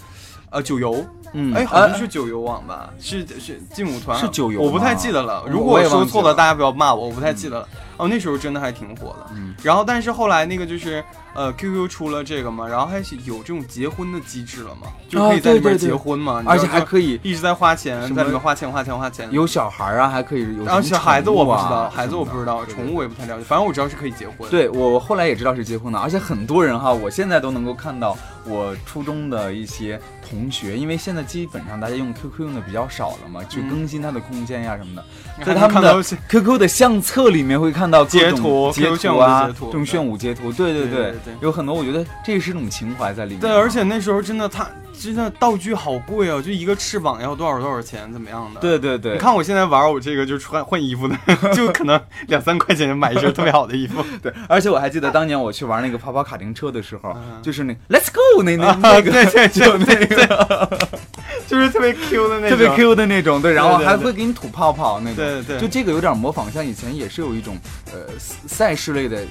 [0.50, 5.44] 呃九游，嗯，哎，好像啊是九游网吧，是是劲舞团是九游我不太记得了。
[5.48, 7.68] 如果说错了，大家不要骂我，我不太记得了。
[7.98, 9.26] 哦，那时候真的还挺火的。
[9.34, 11.02] 嗯然后，但是后来那个就是
[11.34, 19.26] 呃 QQ 出了这个嘛，然后还是有这种结婚的机制了嘛，就可以在里边对对对结婚嘛，你而且还可以一直在花钱，在里面花钱花钱花钱。
[19.32, 24.48] 有小孩啊，还可以有然后小孩子我不知道，孩子我不知道，宠物我也不太了解，反正我知道是可以结婚。
[24.50, 33.68] 对我，我后来也知道是结婚的，而且很多人哈，我现在都能够看到我初中的一些同学，因为现在基本上大家用 QQ 用的比较少了嘛，去嗯。
[33.68, 35.04] 更新它的空间呀什么的，
[35.38, 43.40] 还在他们的 QQ 的相册里面会看到各截种图截图啊，这种炫舞截图，对对对有很多，我觉得这是一种情怀在里面。
[43.40, 44.66] 对，而且那时候真的，它
[44.98, 51.16] 真的道具好贵哦，就一个翅膀要多少多少钱，怎么样的？，对对对，你看我现在玩我这个就穿换衣服的，
[51.54, 54.02] 就可能两三块钱就买一身特别好的衣服。
[54.22, 57.42] 对，而且我还记得当年我去玩那个跑跑卡丁车的时候，嗯。
[57.42, 60.78] 就是那 Let's go 那那 那个，对对就对那个。
[61.46, 65.60] 就是特别 Q 的那种，特别 Q 的那种，对，然后还会给你吐泡泡那种，对对。
[65.60, 67.56] 就这个有点模仿，像以前也是有一种
[67.92, 69.22] 呃赛事类的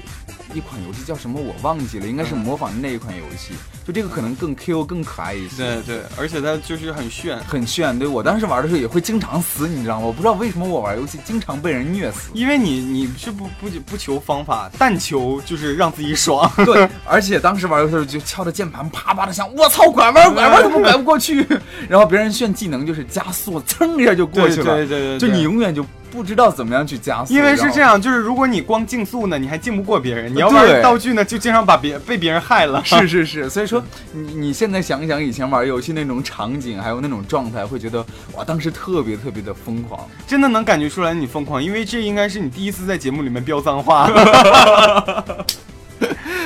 [0.54, 2.38] 一款游戏叫什么我忘记了，应该是嗯。
[2.38, 3.54] 模仿那一款游戏，
[3.86, 7.38] 就这个可能更 Q 更可爱一些，对对，而且它就是很炫。
[7.48, 7.98] 很炫。
[8.00, 10.08] 对我当时玩的时候也会经常死，你知道吗？
[10.08, 12.32] 我不知道为什么我玩游戏经常被人虐死。
[12.34, 16.52] 因为你你是不不不求方法，但求就是让自己爽。
[16.65, 21.45] 对，而且当时玩游戏的时候就敲着键盘啪啪的响，我操，拐弯拐弯怎么拐不过去？
[21.88, 24.76] 然后别人炫技能就是加速，噌一下就过去了。
[24.78, 27.34] 对对对对就你永远就不知道怎么样去加速。
[27.34, 28.01] 因为是这样。
[28.01, 32.82] 就是如果你光竞速呢，你还竞不过别人；你要对玩道具呢，就经常把别被别人害了。
[32.84, 33.74] 是是是，所以说
[34.11, 40.07] 你你现在想一想以前玩游戏那种场景，还有那种状态，会觉得哇，当时特别特别的疯狂。
[40.28, 44.09] 真的能感觉出来你疯狂，因为这应该是你第一次在节目里面飙脏话。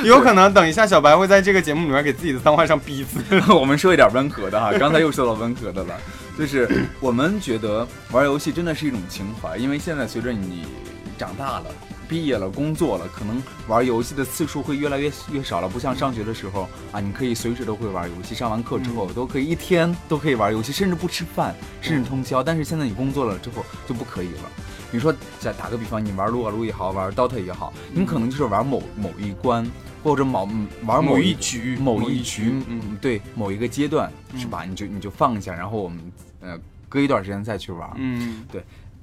[0.05, 3.19] 有可能等一下小白会在这个节目里面给自己的脏话上逼字。
[3.53, 5.95] 我们说一点温和的哈，刚才又说到温和的了，
[6.37, 10.65] 就是我们觉得玩游戏真的是一种情怀，因为现在随着你
[11.17, 11.65] 长大了。
[12.09, 15.69] 毕业了，工作了，可能玩游戏的次数会越来越越少了。
[15.69, 22.43] 不像上学的时候啊，你可以随时都会玩游戏，上完课之后都可以一天都可以玩游戏，甚至不吃饭，甚至通宵。
[22.43, 24.49] 但是现在你工作了之后就不可以了。
[24.91, 29.63] 比如说，再打个比方，你玩撸啊撸也好，玩 DOTA 也好，你可能就是玩某某一关，
[30.03, 30.49] 或者某
[30.83, 34.65] 玩某一一局某某一一局，嗯，对，某一个阶段是吧？
[34.67, 36.57] 你就你就放下，然后我们呃
[36.89, 37.87] 隔一段时间再去玩。
[37.97, 38.43] 嗯，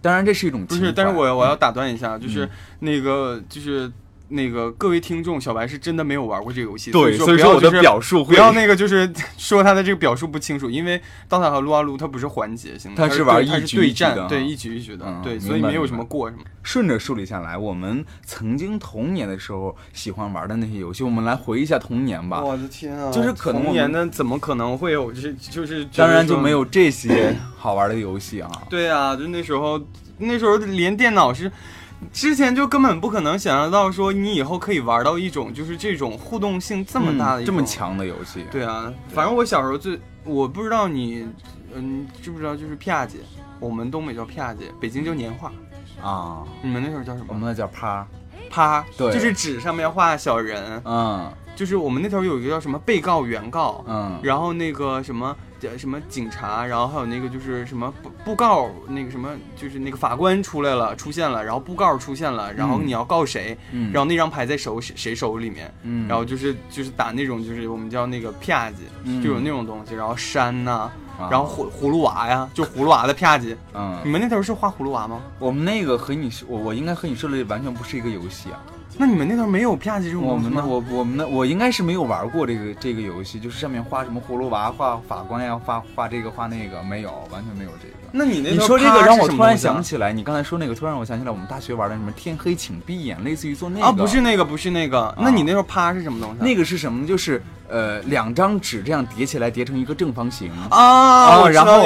[0.02, 3.90] 当然这是一种不是，但是我我要打断一下，就是嗯那个就是。
[4.28, 9.08] 那个各位听众，小白是真的没有玩过这个游戏，对，所所以说我的表述会不要那个就是
[9.38, 16.42] 说他的这个表述不清楚，因为刀塔和撸啊撸它不是环节型的，它是是玩一局一局的战，对啊一局一局的，嗯对，所以没有什么过什么。
[16.62, 22.42] 顺着梳理下来，我们曾经童年的时候喜欢玩的那些游戏，我们来回忆一下童年吧。
[22.42, 23.12] 我的天啊！
[23.12, 28.50] 就是可能童年的怎么可能会有就是就是当然就没有这些好玩的游戏啊。
[28.68, 29.80] 对啊，就那时候
[30.18, 31.50] 那时候连电脑是。
[32.12, 37.62] 之前就根本不可能想象到，说你以后可以玩到一种就是这种互动性这么大的、嗯这么。
[37.64, 38.44] 强的游戏。
[38.50, 41.26] 对啊，反正我小时候最，我不知道你，
[41.74, 43.18] 嗯，知不知道就是片姐，
[43.58, 45.50] 我们东北叫片姐，北京叫年画，
[46.00, 47.26] 啊，你们那时候叫什么？
[47.28, 48.06] 我们那叫趴。
[48.48, 55.34] 趴，对就是纸上面画小人，嗯就是我们那头有一个叫什么被告、原告，嗯，然后那个什么呃
[55.78, 70.92] 什么警察，然后还有那个就是什么布布告，那个什么就是那个法官出来了，出现了，然后布告出现了，然后你要告谁，嗯然后那张牌在手谁谁手里面，嗯，然后就是就是打那种就是我们叫那个啪叽，嗯就有那种东西，然后山呐、啊
[71.30, 73.44] 然后葫葫芦娃呀，就葫芦娃的啪叽。
[73.46, 75.22] 你嗯，们那头是画葫芦娃吗？
[75.38, 78.60] 我们那个和你，我我应该和你说的完全不是一个游戏啊。
[78.98, 80.82] 那你们那头没有啪叽这种我们呢，东西吗？
[80.90, 87.94] 我我们那，我应该是没有玩过这个这个游戏，就是上面画什么葫芦娃、画法官呀、画画这个画那个，没有，完全没有这个。
[88.12, 96.42] 那你那你头说这个让是我突然东西啊想起来，你刚才说那个，突然让我想起来我们大学玩的什么天黑请闭眼，类似于做那个啊，不是那个，不是那个，那你那头啪是什么东西啊？
[96.42, 97.06] 那个是什么呢？
[97.06, 100.50] 就是呃两张纸这样叠起来叠成一个正方形。
[100.70, 101.82] 啊，然后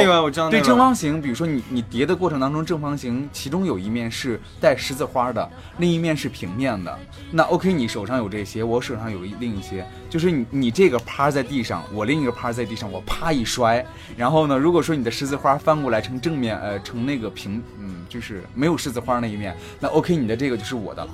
[0.51, 6.99] 对正方形，比如说你你叠的过程当中，正方形其中有一面是带十字花的，另一面是平面的。
[7.31, 13.85] 那 OK，你手上有这些，我手上有一另一些，就是你你这个趴在地上，我另一个趴在地上，我啪一摔，
[14.16, 21.11] 然后呢，如果说你的十字花翻过来成正面，呃，成那个平，嗯，就是没有十字花那一面，那 OK，你的这个就是我的了。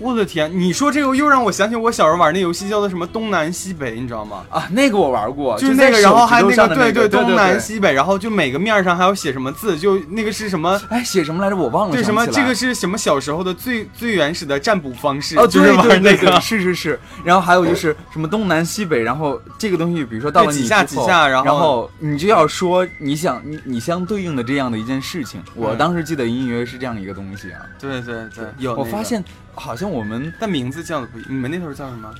[0.00, 4.44] 我的天，你说这个又让我想起我小时候玩那游戏叫做什么东南西北，你知道吗？
[4.50, 10.80] 啊，那个我玩过，就是那个，然后还手指头上的对那个东南，西北，然后就每个面上还要写什么字，就那个是什么？
[10.88, 11.56] 哎，写什么来着？
[11.56, 11.94] 我忘了。
[11.94, 15.38] 对，什么这个是什么小时候的最最原始的占卜方式？
[15.38, 17.00] 哦，就是对对玩那个对对，是是是。
[17.24, 25.40] 然后还有就是什么东南西北，然后这个东西，比如说到了你几下几下然后然后你就要说你想你你相对应的这样的一件事情。
[25.54, 27.60] 我嗯当时记得隐隐约约是这样一个东西啊。
[27.78, 29.22] 对对对，有那个我发，现
[29.54, 32.12] 好像我们但名字叫的不一，你们那头叫什么？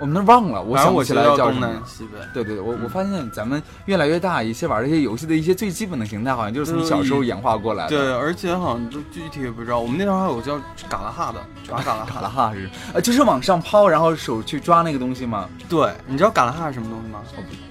[0.00, 1.66] 我们那忘了，我想不起来叫东叫什么。
[1.68, 2.18] 南西北。
[2.34, 7.90] 对对对，我嗯我发现咱们越来越大，一些玩这些游戏的一些最基本的形态，好像就是从小时候演化过来的。
[7.90, 9.78] 对，而且好像都具体也不知道。
[9.78, 10.58] 我们那头还有叫
[10.88, 12.52] 嘎啦哈的，抓嘎啦嘎啦哈。
[12.52, 15.48] 是，呃，就是往上抛，然后手去抓那个东西吗？
[15.68, 17.20] 对，你知道嘎啦哈是什么东西吗？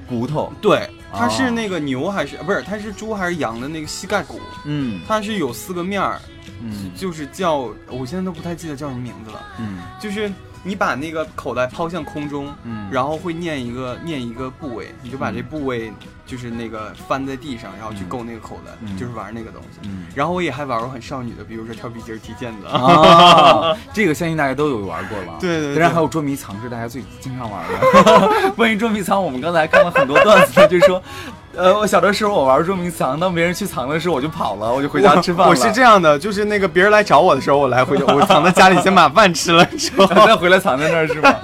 [0.07, 0.51] 骨头。
[0.61, 2.61] 对，它是哦那个牛还是不是？
[2.61, 4.39] 它是猪还是羊的那个膝盖骨？
[4.63, 6.17] 嗯它是有四个面儿，
[6.63, 7.55] 嗯就是叫
[7.87, 9.41] 我现在都不太记得叫什么名字了。
[9.59, 10.31] 嗯就是
[10.65, 15.91] 你把那个口袋抛向空中，嗯，然后会念一个念一个部位，你就把这嗯部位
[16.25, 19.79] 就是那个翻在地上，然后去嗯够那个口袋，嗯就是玩那个东西。
[19.83, 20.05] 嗯。
[20.15, 22.67] 然后我也还玩过很少女的，比如说跳皮筋、踢毽子。
[22.67, 25.35] 啊， 这个相信大家都有玩过吧？
[25.41, 28.51] 对对对当然还有捉迷藏是大家最经常玩的。
[28.55, 31.03] 关于捉迷藏，我们刚才看了很多段子，就是说，
[31.55, 35.49] 呃，我小的时候我玩捉迷藏，当别人去藏的时候，我就跑了，我就回家吃饭了。
[35.51, 41.39] 我是这样的，就是那个别人来找我的时候，我来回家，我藏在家里先把饭吃了之后， 再回来藏在那儿是吧？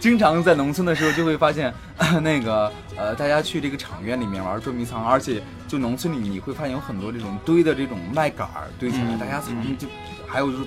[0.00, 1.72] 经常在农村的时候就会发现，
[2.22, 9.86] 那个呃，大家去这个场院里面玩捉迷藏，而且就农村里你会发现有很多这种堆的这种麦秆儿堆起来，嗯大家藏嗯就
[10.26, 10.64] 还有就是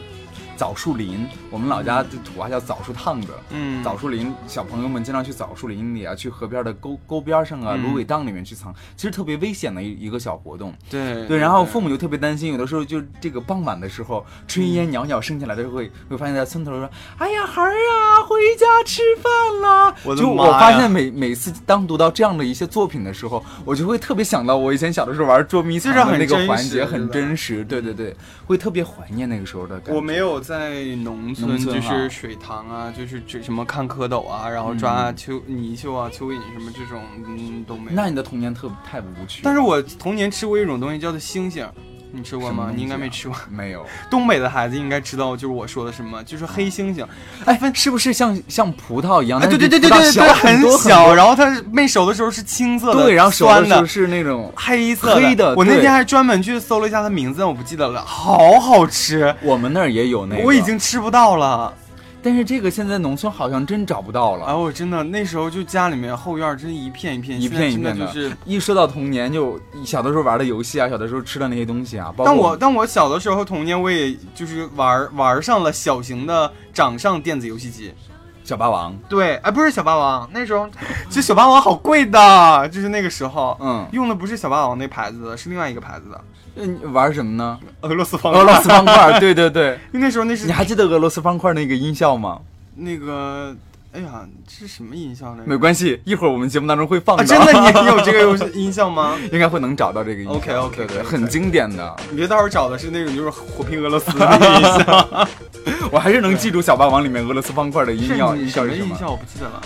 [0.60, 3.30] 枣树林，我们老家的土话叫枣树趟子。
[3.52, 10.74] 嗯，枣树林，小朋友们经常去枣树林里啊，去河边的沟沟边上啊、嗯芦苇荡里面去藏，其实特别危险的一一个小活动。
[10.90, 16.90] 对对，然后父母就特别担心，有的时候就这个傍晚的时候，炊烟袅袅升起来的时候，会会发现在村头说
[17.20, 27.64] ：“哎呀，孩儿啊，回家吃饭啦！”就我就我发现每每次当读到这样的一些作品的时候，我就会特别想到我以前小的时候玩捉迷藏的那个环节，很真实。
[27.64, 28.14] 对对对，
[28.46, 29.96] 会特别怀念那个时候的感觉。
[29.96, 37.96] 我没有在农村，就是水塘啊，就是这什么看蝌蚪啊，然后抓蚯泥鳅啊、蚯蚓什么这种，嗯，都没有。
[37.96, 39.42] 那你的童年特太无趣。
[39.44, 41.64] 但是我童年吃过一种东西叫做星星，
[42.12, 42.72] 你吃过吗？
[42.76, 43.38] 你应该没吃过。
[43.50, 43.86] 没有。
[44.10, 47.06] 东北的孩子应该知道，就是我说的什么，就是黑猩猩。
[47.46, 49.40] 哎，是不是像像葡萄一样？
[49.40, 53.86] 哎，但对对对对对对，很小，多然后它没熟的时候是青色的，对，然后熟的时候。
[53.86, 61.74] 是那种黑色黑的我那天还专门去搜了一下它名字，我不记得了，好好吃，我们那儿也有那个，我已，经吃不到了。
[62.22, 64.46] 但是这个现在农村好像真找不到了。
[64.46, 68.32] 哎，我真的那时候就家里面后院真一片一片，一片一片的就是。
[68.46, 77.94] 一说到童年，就小的时候玩的游戏啊，小的时候吃的那些东西啊，包括但我但我小的时候童年，我也就是玩玩上了小型的掌上电子游戏机。
[78.42, 80.68] 小霸王，对，哎，不是小霸王，那时候
[81.08, 86.20] 其实小霸王好贵的，就是那个时候，嗯，用的不是小霸王那牌子的，是另外一个牌子的
[86.56, 87.60] 嗯，玩什么呢？
[87.82, 92.40] 俄罗斯方俄罗斯方块， 对对对，因为那时候那是你还记得俄罗斯方块那个音效吗？
[92.76, 93.56] 那个，
[93.92, 95.44] 哎呀，这是什么音效呢？
[95.46, 99.18] 没关系，一会儿我们节目当中会放啊，真的， 你你有这个音效吗？
[99.32, 100.34] 应该会能找到这个音效。
[100.36, 105.28] OK，OK，对对，很经典的，你别到时候找的是那种就是火拼俄罗斯的那个音效，
[105.92, 108.76] 我还是能记住小霸王里面俄罗斯方块的音效是音效是。
[108.76, 109.12] 什么音效？
[109.12, 109.62] 我不记得了，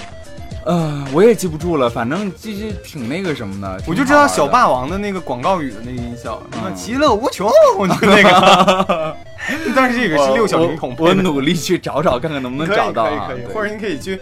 [0.66, 3.82] 呃，我也记不住了，反正就是挺那个什么的。
[3.88, 4.64] 我就知道小霸。
[4.64, 9.16] 王的那个广告语的那个音效，什么嗯其乐无穷，就那个。
[9.76, 11.14] 但是这个是六小龄童我。
[11.14, 13.28] 努力去找找看看能不能找到啊。
[13.28, 14.18] 可以可以，对或者你可以去，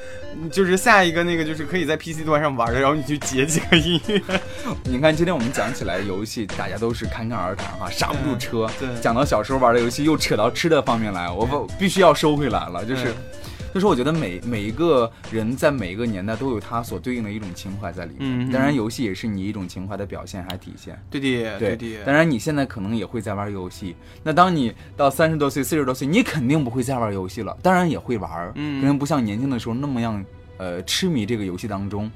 [0.51, 4.19] 就是下一个那个就是可以在 PC 端上玩的，然后你去截几个音乐。
[4.85, 8.67] 你看今天我们讲起来游戏，大家都是侃侃而谈哈，刹不住车。
[8.79, 13.13] 对讲到小时候玩的游戏，又扯到吃的方面来，我不必须要收回来了，就是对。
[13.73, 21.01] 就是我觉得每每一个人在每一个年代都有他所对应的一种情怀在里面，嗯当然游戏也是你一种情怀的表现还体现。
[21.09, 22.03] 对的，对的。
[22.05, 30.23] 当然你现在可能也会在玩游戏，那当你到三十多岁、四十多岁，你肯定不会再玩游戏了，当然也会玩，嗯可能不像年轻的时候那么样，
[30.57, 32.09] 呃，痴迷这个游戏当中。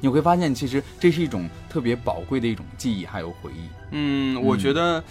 [0.00, 3.68] 你会发现，其实这是一种特别宝贵的一种记忆还有回忆。
[3.90, 5.04] 嗯，我觉得，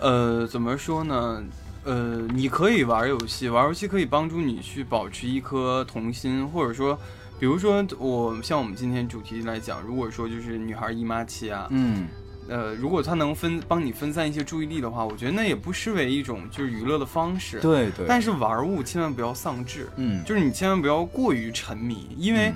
[0.00, 1.42] 呃，怎么说呢？
[1.84, 6.98] 呃，你可以玩游戏，玩游戏可以帮助你去保持一颗童心，或者说，
[7.38, 12.08] 比如说我像我们今天主题来讲，如果说就是女孩姨妈期啊，嗯，
[12.48, 17.60] 呃，如果她能分帮你分散一些注意力的话，我觉得那也不失为一种就是娱乐的方式。
[17.60, 18.06] 对对。
[18.08, 22.54] 但是玩物千万不要丧志，嗯，就是你千万不要过于沉迷，因为嗯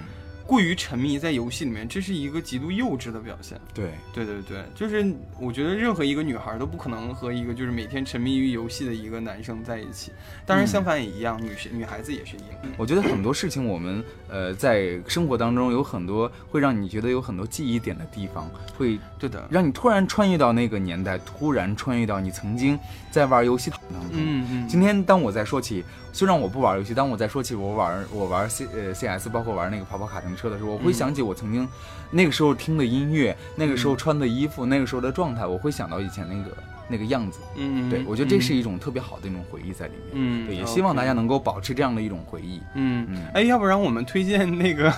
[0.49, 3.61] 过于沉迷在游戏里面，这是一个极度幼稚的表现。
[3.75, 10.11] 对，对对对，就是我觉得任何一个女孩都不可能和一个就是每天沉迷于游戏的一个男生在一起。
[10.47, 12.73] 当然，嗯相反也一样，女生女孩子也是一样。
[12.79, 22.79] 我觉得很多事情我们呃在生活当中有很多会让你觉得有很多记忆点的地方，会对的，让你突然穿越到那个年代，突然穿越到你曾经
[23.19, 24.11] 在玩游戏当中。
[24.13, 31.69] 嗯嗯，今天当我在说起，虽然我不玩游戏，当我在说起我玩我玩 C 呃 CS，包括玩那个跑跑卡丁车的时候，我会嗯想起我曾经
[32.13, 36.57] 那个时候听的音乐，那个时候穿的衣服，那个时候的状态，我会想到以前那个
[36.89, 37.41] 那个样子。
[37.57, 40.13] 嗯，对我觉得这是一种特别好的一种回忆在里面。
[40.13, 42.63] 嗯，对，也希望大家能够保持这样的一种回忆。
[42.75, 44.93] 嗯嗯，哎，要不然我们推荐那个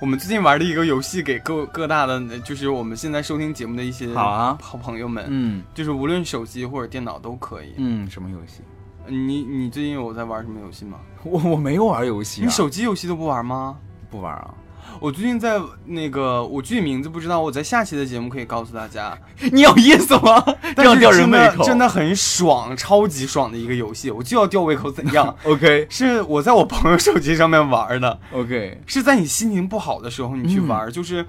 [0.00, 7.72] 我们最近玩的一个游戏给各 各大的，就是我们现在收听节目的一些好啊好朋友们，嗯就是无论手机或者电脑都可以。
[7.78, 8.60] 嗯，什么游戏？
[9.08, 10.98] 你你最近有在玩什么游戏吗？
[11.24, 13.78] 我我没有玩游戏、啊，你手机游戏都不玩吗？
[14.10, 14.54] 不玩啊？
[15.00, 19.16] 我最近在那个，我具体名字不知道，我在下期的节目可以告诉大家。
[19.52, 20.42] 你有意思吗？
[20.62, 25.34] 这 但是样吊人胃真的口，真的很爽，超级爽的一个游戏，我就要吊胃口，怎样？
[25.44, 25.86] OK。
[25.90, 31.24] 是我在我朋友手机上面玩的，OK，是在你心情不好的时候你去玩，就是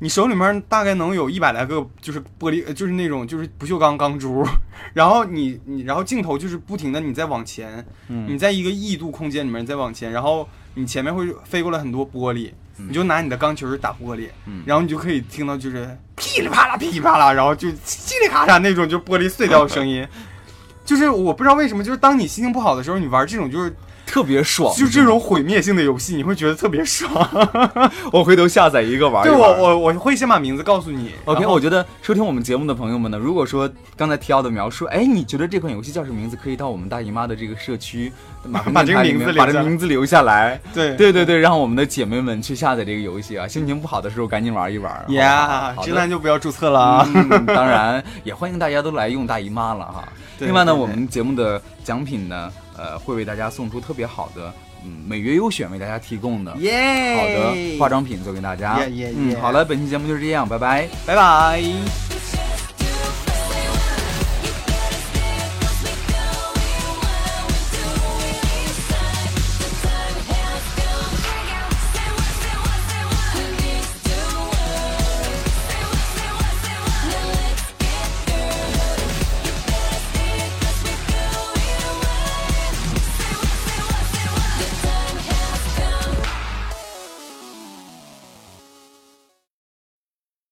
[0.00, 4.44] 你手里面大概能有一百来个，就是玻璃，呃就是那种就是不锈钢钢珠，
[4.92, 8.26] 然后你你然后镜头就是不停的你在往前，嗯。
[8.28, 20.06] 你在一个异度空间里面你在往前，然后你前面会飞过来很多玻璃，嗯你就拿你的钢球打玻璃，嗯然后你就可以听到就是噼里啪啦噼里啪啦，然后就叽里咔嚓那种就玻璃碎掉的声音。
[20.84, 23.74] 就是我不知道为什么，就是当你心情不好的时候，你玩这种就是
[24.14, 24.72] 特别爽。
[24.76, 27.10] 就这种毁灭性的游戏，你会觉得特别爽。
[28.12, 29.36] 我回头下载一个玩一对。
[29.36, 31.10] 我我我会先把名字告诉你。
[31.24, 36.38] OK，我觉得收听我们节目的朋友们呢，如果说刚才提到的描述，哎，你觉得这款游戏叫什么名字？
[36.40, 38.12] 可以到我们大姨妈的这个社区，
[38.46, 40.60] 马把这个名字把这个名字留下来。
[40.72, 45.04] 对对对对，让我们的姐妹们去下载这个游戏啊，心情不好的时候赶紧玩一玩。
[45.08, 47.08] 呀，好的直男就不要注册了啊。
[47.12, 50.08] 嗯，当然也欢迎大家都来用大姨妈了哈。
[50.38, 54.52] 另外呢，我们节目的奖品呢，呃，会为大家送出特别好的，
[54.84, 58.78] 嗯，每月优选为大家提供的好的化妆品，送给大家。
[59.16, 60.88] 嗯，好了，本期节目就是这样，拜拜。
[61.06, 62.43] 拜拜。